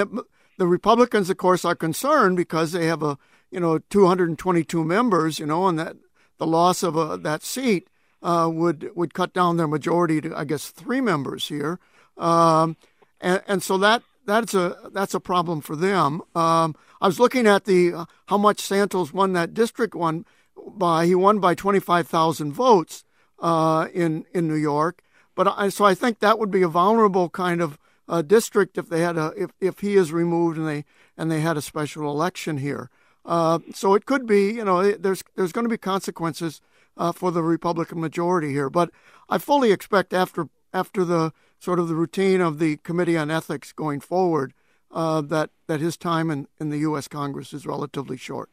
[0.58, 3.18] the Republicans, of course, are concerned because they have a
[3.56, 5.96] you know 222 members, you know, and that
[6.38, 7.88] the loss of a, that seat
[8.22, 11.80] uh, would would cut down their majority to I guess three members here,
[12.18, 12.76] um,
[13.22, 16.22] and, and so that that's a that's a problem for them.
[16.36, 20.26] Um, I was looking at the uh, how much Santos won that district one
[20.58, 21.06] by.
[21.06, 23.06] He won by 25,000 votes
[23.40, 25.02] uh, in in New York,
[25.34, 27.80] but I, so I think that would be a vulnerable kind of
[28.10, 30.84] uh, district if they had a if, if he is removed and they
[31.18, 32.90] and they had a special election here.
[33.26, 36.62] Uh, so it could be, you know, there's there's going to be consequences
[36.98, 38.70] uh, for the Republican majority here.
[38.70, 38.92] But
[39.30, 43.72] I fully expect after after the sort of the routine of the Committee on Ethics
[43.72, 44.54] going forward
[44.92, 47.08] uh, that that his time in, in the U.S.
[47.08, 48.50] Congress is relatively short.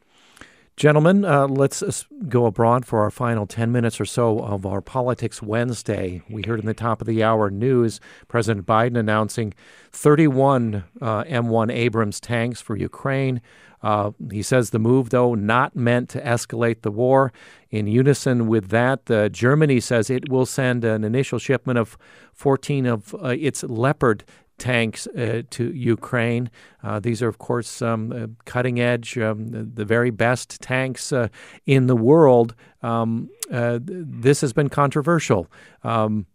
[0.75, 5.39] Gentlemen, uh, let's go abroad for our final 10 minutes or so of our Politics
[5.39, 6.23] Wednesday.
[6.27, 9.53] We heard in the top of the hour news President Biden announcing
[9.91, 13.39] 31 uh, M1 Abrams tanks for Ukraine.
[13.83, 17.31] Uh, he says the move, though, not meant to escalate the war.
[17.69, 21.97] In unison with that, uh, Germany says it will send an initial shipment of
[22.33, 24.23] 14 of uh, its Leopard
[24.63, 26.49] tanks uh, to Ukraine.
[26.81, 31.27] Uh, these are, of course, um, cutting edge, um, the, the, very best tanks uh,
[31.65, 32.55] in the world.
[32.81, 35.51] Um, uh, this has been controversial.
[35.83, 36.27] Um,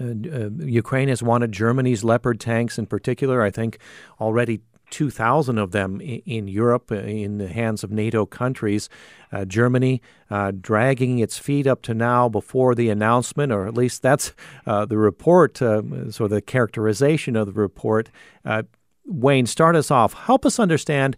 [0.00, 3.40] uh, Ukraine has wanted Germany's Leopard tanks in particular.
[3.40, 3.78] I think
[4.20, 4.60] already
[4.92, 8.88] 2,000 of them in, Europe uh, in the hands of NATO countries.
[9.32, 14.02] Uh, Germany uh, dragging its feet up to now before the announcement, or at least
[14.02, 14.32] that's
[14.66, 18.10] uh, the report, uh, of the characterization of the report.
[18.44, 18.62] Uh,
[19.06, 20.12] Wayne, start us off.
[20.12, 21.16] Help us understand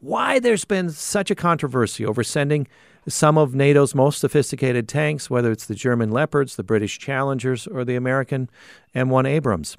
[0.00, 2.68] why there's been such a controversy over sending
[3.08, 7.84] some of NATO's most sophisticated tanks, whether it's the German Leopards, the British Challengers, or
[7.84, 8.50] the American
[8.94, 9.76] M1 Abrams.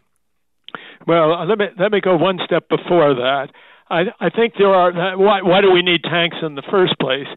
[1.07, 3.47] Well, uh, let me let me go one step before that.
[3.89, 6.97] I I think there are uh, why why do we need tanks in the first
[6.99, 7.27] place?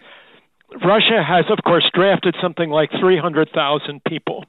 [0.85, 4.45] Russia has of course drafted something like 300,000 people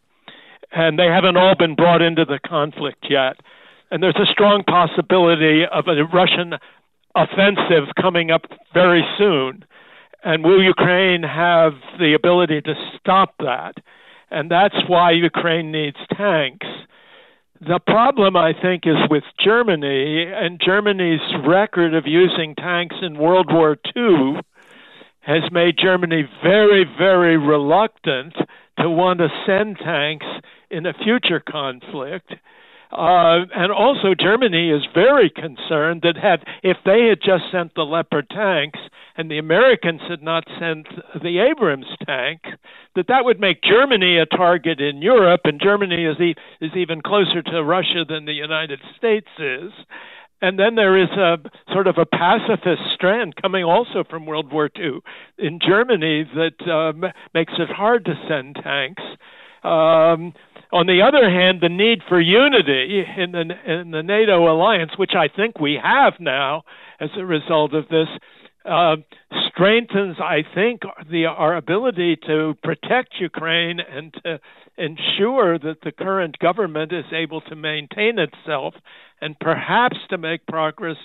[0.72, 3.38] and they haven't all been brought into the conflict yet.
[3.92, 6.54] And there's a strong possibility of a Russian
[7.16, 8.44] offensive coming up
[8.74, 9.66] very soon.
[10.24, 13.76] And will Ukraine have the ability to stop that?
[14.30, 16.68] And that's why Ukraine needs tanks.
[17.62, 23.52] The problem, I think, is with Germany and Germany's record of using tanks in World
[23.52, 24.40] War II
[25.20, 28.34] has made Germany very, very reluctant
[28.80, 30.26] to want to send tanks
[30.72, 32.34] in a future conflict.
[32.92, 37.84] Uh, and also, Germany is very concerned that had if they had just sent the
[37.84, 38.80] Leopard tanks
[39.16, 40.88] and the Americans had not sent
[41.22, 42.42] the Abrams tank,
[42.96, 47.02] that that would make Germany a target in Europe, and Germany is e- is even
[47.02, 49.72] closer to Russia than the United States is.
[50.42, 51.38] And then there is a
[51.74, 55.00] sort of a pacifist strand coming also from World War II
[55.38, 59.04] in Germany that um, makes it hard to send tanks.
[59.64, 60.34] Um,
[60.72, 65.14] on the other hand, the need for unity in the in the NATO alliance, which
[65.16, 66.64] I think we have now
[67.00, 68.08] as a result of this,
[68.66, 68.98] uh,
[69.48, 74.40] strengthens, I think, the our ability to protect Ukraine and to
[74.78, 78.76] ensure that the current government is able to maintain itself
[79.22, 80.98] and perhaps to make progress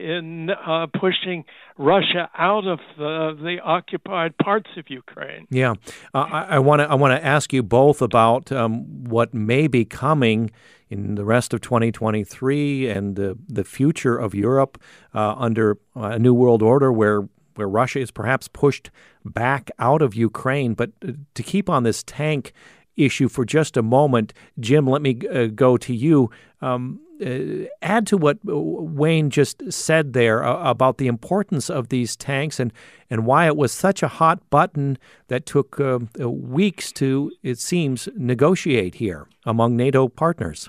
[0.00, 1.44] in uh, pushing
[1.76, 5.46] Russia out of the, the, occupied parts of Ukraine.
[5.50, 5.74] Yeah,
[6.14, 9.84] uh, I want to I want to ask you both about um, what may be
[9.84, 10.50] coming
[10.88, 14.80] in the rest of 2023 and the the future of Europe
[15.14, 18.90] uh, under a new world order where where Russia is perhaps pushed
[19.24, 20.74] back out of Ukraine.
[20.74, 22.52] But uh, to keep on this tank
[22.96, 26.30] issue for just a moment, Jim, let me uh, go to you.
[26.60, 27.00] Um,
[27.82, 32.58] add to what uh, Wayne just said there uh, about the importance of these tanks
[32.58, 32.72] and,
[33.08, 34.98] and why it was such a hot button
[35.28, 40.68] that took uh, uh weeks to, it seems, negotiate here among NATO partners.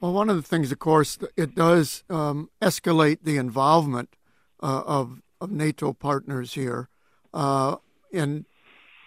[0.00, 4.16] Well, one of the things, of course, it does um, escalate the involvement
[4.60, 6.88] uh, of, of NATO partners here.
[7.32, 8.44] and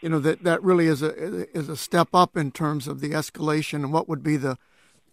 [0.02, 1.16] you know that that really is a
[1.58, 4.56] is a step up in terms of the escalation and what would be the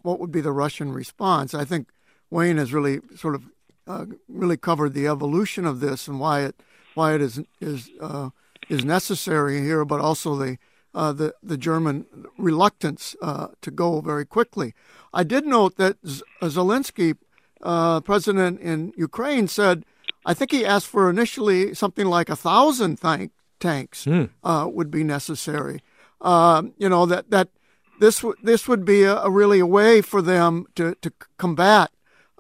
[0.03, 1.55] what would be the Russian response.
[1.55, 1.89] I think
[2.31, 3.45] Wayne has really sort of
[3.87, 6.57] uh, really covered the evolution of this and why it
[6.95, 8.31] why it is is uh,
[8.69, 10.59] is necessary here, but also the
[10.95, 12.07] uh, the the German
[12.39, 14.75] reluctance uh, to go very quickly.
[15.13, 17.17] I did note that Z- Zelensky,
[17.63, 19.85] uh, president in Ukraine, said
[20.25, 24.31] I think he asked for initially something like a thousand tank, tanks mm.
[24.73, 25.81] would be necessary.
[26.21, 27.49] Um, you know that that
[28.01, 31.91] this this would be a, a, really a way for them to to combat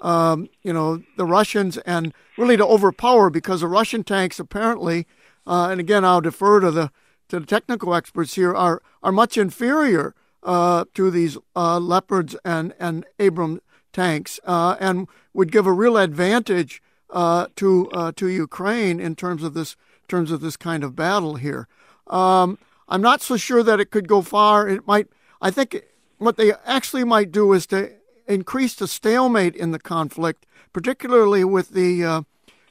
[0.00, 5.06] um, you know the Russians and really to overpower because the Russian tanks apparently
[5.46, 6.90] uh, and again I'll defer to the
[7.28, 12.74] to the technical experts here are are much inferior uh, to these uh, Leopards and
[12.78, 13.60] and Abram
[13.92, 19.42] tanks uh, and would give a real advantage uh, to uh, to Ukraine in terms
[19.42, 19.76] of this
[20.08, 21.68] terms of this kind of battle here.
[22.06, 24.68] Um, I'm not so sure that it could go far.
[24.68, 25.08] It might
[25.42, 25.82] I think
[26.18, 27.92] what they actually might do is to
[28.28, 32.22] increase the stalemate in the conflict, particularly with the, uh,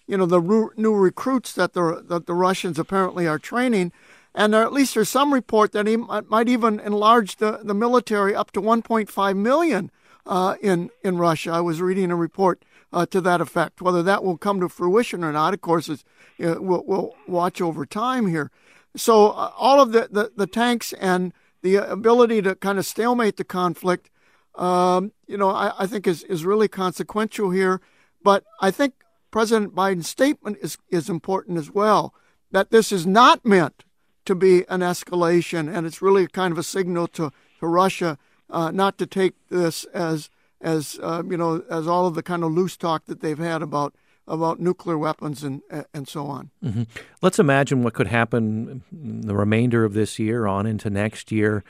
[0.08, 3.92] you know, the new recruits that the that the Russians apparently are training,
[4.34, 8.52] and at least there's some report that he might even enlarge the, the military up
[8.52, 9.92] to 1.5 million
[10.26, 11.52] uh, in in Russia.
[11.52, 12.64] I was reading a report
[12.94, 13.82] uh, to that effect.
[13.82, 16.06] Whether that will come to fruition or not, of course, is
[16.42, 18.50] uh, we'll, we'll, watch over time here.
[18.96, 23.38] So uh, all of the, the, the tanks and the ability to kind of stalemate
[23.38, 24.10] the conflict,
[24.56, 27.82] um, you know, I, I think is is really consequential here.
[28.24, 28.94] But I think
[29.32, 32.14] President Biden's statement is is important as well.
[32.52, 33.84] That this is not meant
[34.26, 38.18] to be an escalation, and it's really kind of a signal to to Russia
[38.50, 42.44] uh, not to take this as as uh, you know as all of the kind
[42.44, 43.96] of loose talk that they've had about
[44.32, 45.62] about nuclear weapons and
[45.94, 46.50] and so on.
[46.64, 46.84] Mm-hmm.
[47.22, 51.64] Let's imagine what could happen the remainder of this year on into next year.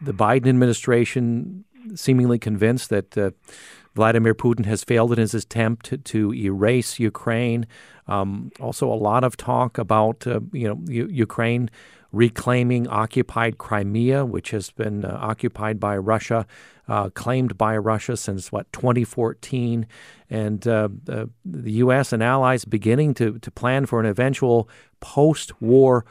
[0.00, 3.30] The Biden administration seemingly convinced that uh,
[3.94, 7.66] Vladimir Putin has failed in his attempt to, to erase Ukraine.
[8.06, 11.70] Um, also, a lot of talk about uh, you know U- Ukraine
[12.12, 16.46] reclaiming occupied Crimea, which has been uh, occupied by Russia,
[16.88, 19.86] uh, claimed by Russia since what 2014,
[20.28, 21.30] and uh, the
[21.72, 22.12] U.S.
[22.12, 24.68] and allies beginning to to plan for an eventual
[25.00, 26.04] post-war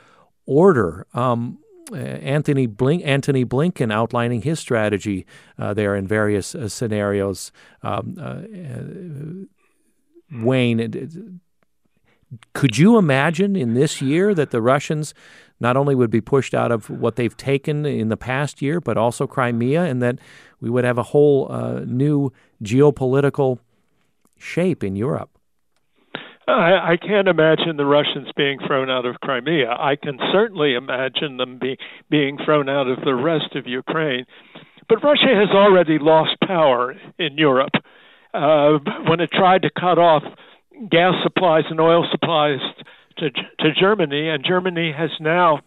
[0.45, 1.05] order.
[1.13, 1.59] Um,
[1.93, 5.25] Anthony Blink, Antony Blinken outlining his strategy
[5.57, 7.51] uh, there in various uh, scenarios.
[7.81, 8.41] Um, uh,
[10.31, 11.39] Wayne,
[12.53, 15.13] could you imagine in this year that the Russians
[15.59, 18.97] not only would be pushed out of what they've taken in the past year, but
[18.97, 20.19] also Crimea, and that
[20.61, 22.31] we would have a whole uh, new
[22.63, 23.59] geopolitical
[24.37, 25.29] shape in Europe?
[26.47, 29.69] I, I can't imagine the Russians being thrown out of Crimea.
[29.69, 31.77] I can certainly imagine them be,
[32.09, 34.25] being thrown out of the rest of Ukraine.
[34.87, 37.73] But Russia has already lost power in Europe.
[38.33, 40.23] Uh, when it tried to cut off
[40.89, 42.59] gas supplies and oil supplies
[43.19, 45.59] to, to Germany, and Germany has now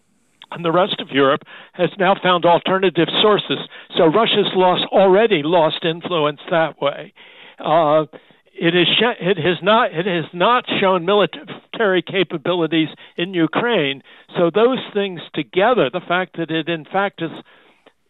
[0.55, 1.43] and the rest of Europe
[1.73, 3.59] has now found alternative sources.
[3.97, 7.15] So Russia's lost already lost influence that way.
[7.59, 8.05] Uh,
[8.55, 14.03] it is it has not it has not shown military capabilities in Ukraine.
[14.37, 17.31] So those things together, the fact that it in fact is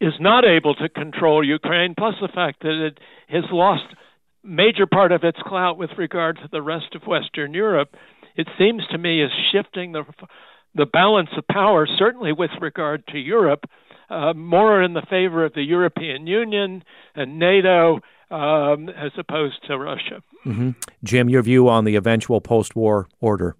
[0.01, 3.85] is not able to control Ukraine, plus the fact that it has lost
[4.43, 7.95] major part of its clout with regard to the rest of Western Europe,
[8.37, 10.05] it seems to me is shifting the
[10.75, 13.69] the balance of power, certainly with regard to Europe,
[14.09, 16.83] uh, more in the favor of the European Union
[17.15, 20.23] and NATO um, as opposed to Russia.
[20.47, 20.71] Mm-hmm.
[21.05, 23.55] Jim, your view on the eventual post-war order?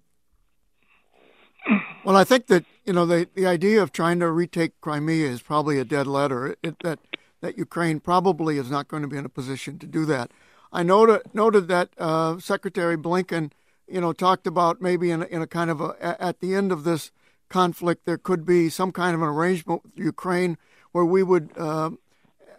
[2.03, 5.41] Well, I think that you know the the idea of trying to retake Crimea is
[5.41, 6.57] probably a dead letter.
[6.61, 6.99] It, that
[7.41, 10.31] that Ukraine probably is not going to be in a position to do that.
[10.73, 13.51] I noted noted that uh, Secretary Blinken,
[13.87, 16.71] you know, talked about maybe in a, in a kind of a, at the end
[16.71, 17.11] of this
[17.49, 20.57] conflict there could be some kind of an arrangement with Ukraine
[20.91, 21.91] where we would uh,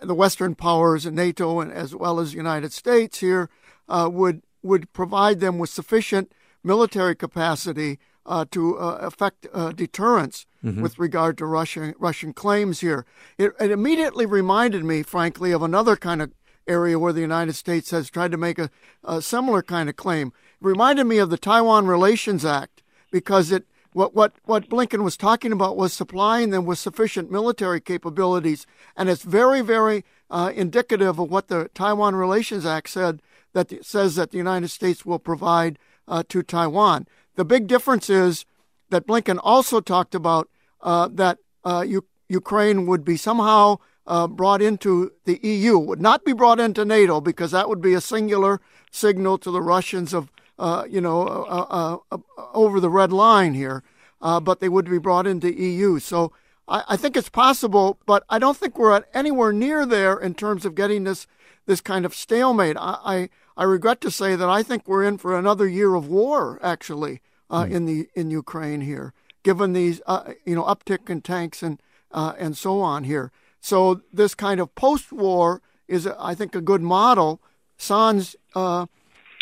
[0.00, 3.50] the Western powers and NATO and as well as the United States here
[3.88, 10.46] uh, would would provide them with sufficient military capacity uh, to uh, effect uh, deterrence
[10.64, 10.80] mm-hmm.
[10.80, 13.04] with regard to Russian Russian claims here.
[13.36, 16.32] It, it, immediately reminded me, frankly, of another kind of
[16.66, 18.70] area where the United States has tried to make a,
[19.02, 20.32] a similar kind of claim.
[20.64, 25.52] Reminded me of the Taiwan Relations Act because it what, what, what Blinken was talking
[25.52, 28.66] about was supplying them with sufficient military capabilities.
[28.96, 33.20] And it's very, very uh, indicative of what the Taiwan Relations Act said
[33.52, 37.06] that the, says that the United States will provide uh, to Taiwan.
[37.36, 38.46] The big difference is
[38.88, 40.48] that Blinken also talked about
[40.80, 46.24] uh, that uh, U- Ukraine would be somehow uh, brought into the EU, would not
[46.24, 50.30] be brought into NATO because that would be a singular signal to the Russians of
[50.58, 52.18] uh, you know, uh, uh,
[52.52, 53.82] over the red line here,
[54.20, 55.98] but they would be brought into EU.
[55.98, 56.32] So
[56.68, 60.34] I, I, think it's possible, but I don't think we're at anywhere near there in
[60.34, 61.26] terms of getting this
[61.66, 62.76] this kind of stalemate.
[62.78, 66.06] I, I, I regret to say that I think we're in for another year of
[66.08, 67.70] war, actually, mm.
[67.70, 70.00] in the in Ukraine here, given these
[70.44, 71.80] you know uptick in tanks and
[72.12, 73.32] and so on here.
[73.60, 77.40] So this kind of post-war is, I think, a good model.
[77.76, 78.36] Sans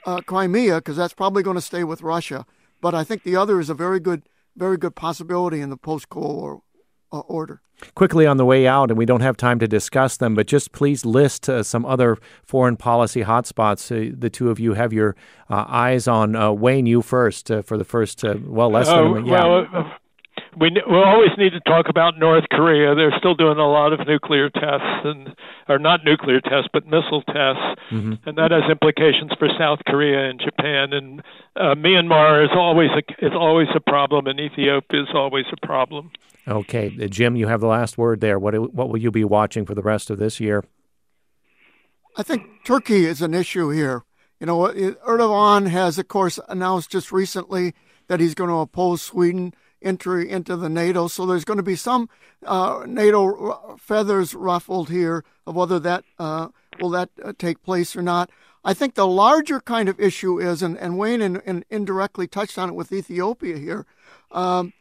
[0.07, 2.46] uh, uh, Crimea because that's probably going to stay with Russia.
[2.80, 4.22] But I think the other is a very good,
[4.57, 6.62] very good possibility in the post-Cold War
[7.12, 7.61] uh, order.
[7.94, 10.70] Quickly on the way out, and we don't have time to discuss them, but just
[10.70, 13.90] please list uh, some other foreign policy hotspots.
[13.90, 15.16] Uh, the two of you have your
[15.50, 16.36] uh, eyes on.
[16.36, 19.46] Uh, Wayne, you first for the first, well, less than a yeah.
[19.46, 19.92] Well,
[20.57, 22.94] we we always need to talk about North Korea.
[22.94, 25.34] They're still doing a lot of nuclear tests and
[25.68, 28.14] or not nuclear tests, but missile tests, mm-hmm.
[28.26, 30.92] and that has implications for South Korea and Japan.
[30.92, 31.22] And
[31.57, 36.11] uh, Myanmar is always a, is always a problem, and Ethiopia is always a problem.
[36.46, 38.38] Okay, uh, Jim, you have the last word there.
[38.38, 40.64] What what will you be watching for the rest of this year?
[42.16, 44.03] I think Turkey is an issue here.
[44.38, 47.74] You know, Erdogan has, of course, announced just recently
[48.09, 51.08] that he's going to oppose Sweden entry into the NATO.
[51.08, 52.08] So there's going to be some
[52.44, 56.48] uh, NATO feathers ruffled here of whether that uh,
[56.80, 58.30] will that uh, take place or not.
[58.64, 62.58] I think the larger kind of issue is, and, and Wayne in, in indirectly touched
[62.58, 63.86] on it with Ethiopia here,
[64.30, 64.72] um,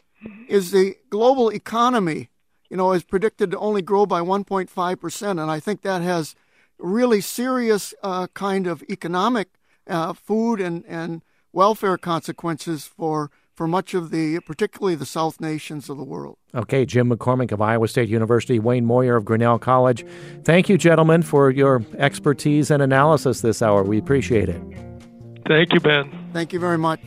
[0.47, 2.29] is the global economy.
[2.69, 6.35] You know, is predicted to only grow by 1.5 percent, and I think that has
[6.79, 9.49] really serious uh, kind of economic,
[9.87, 11.21] uh, food and and
[11.51, 16.37] welfare consequences for for much of the, particularly the South nations of the world.
[16.53, 20.05] Okay, Jim McCormick of Iowa State University, Wayne Moyer of Grinnell College.
[20.43, 23.83] Thank you, gentlemen, for your expertise and analysis this hour.
[23.83, 24.61] We appreciate it.
[25.47, 26.29] Thank you, Ben.
[26.33, 27.01] Thank you very much.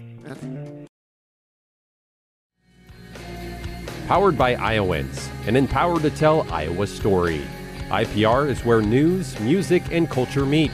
[4.08, 7.40] Powered by Iowans and empowered to tell Iowa's story.
[7.88, 10.70] IPR is where news, music, and culture meet.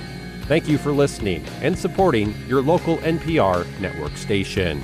[0.46, 4.82] Thank you for listening and supporting your local NPR network station.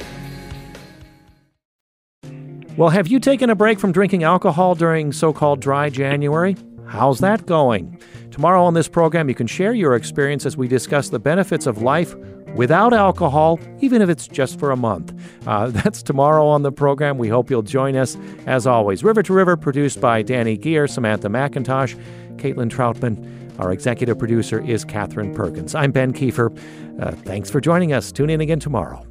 [2.76, 6.56] Well, have you taken a break from drinking alcohol during so called dry January?
[6.86, 7.98] How's that going?
[8.30, 11.80] Tomorrow on this program, you can share your experience as we discuss the benefits of
[11.80, 12.14] life
[12.54, 15.14] without alcohol, even if it's just for a month.
[15.46, 17.16] Uh, that's tomorrow on the program.
[17.16, 18.18] We hope you'll join us.
[18.44, 21.98] As always, River to River, produced by Dani Gehr, Samantha McIntosh,
[22.36, 23.58] Caitlin Troutman.
[23.58, 25.74] Our executive producer is Katherine Perkins.
[25.74, 26.54] I'm Ben Kieffer.
[27.00, 28.12] Uh, thanks for joining us.
[28.12, 29.02] Tune in again tomorrow.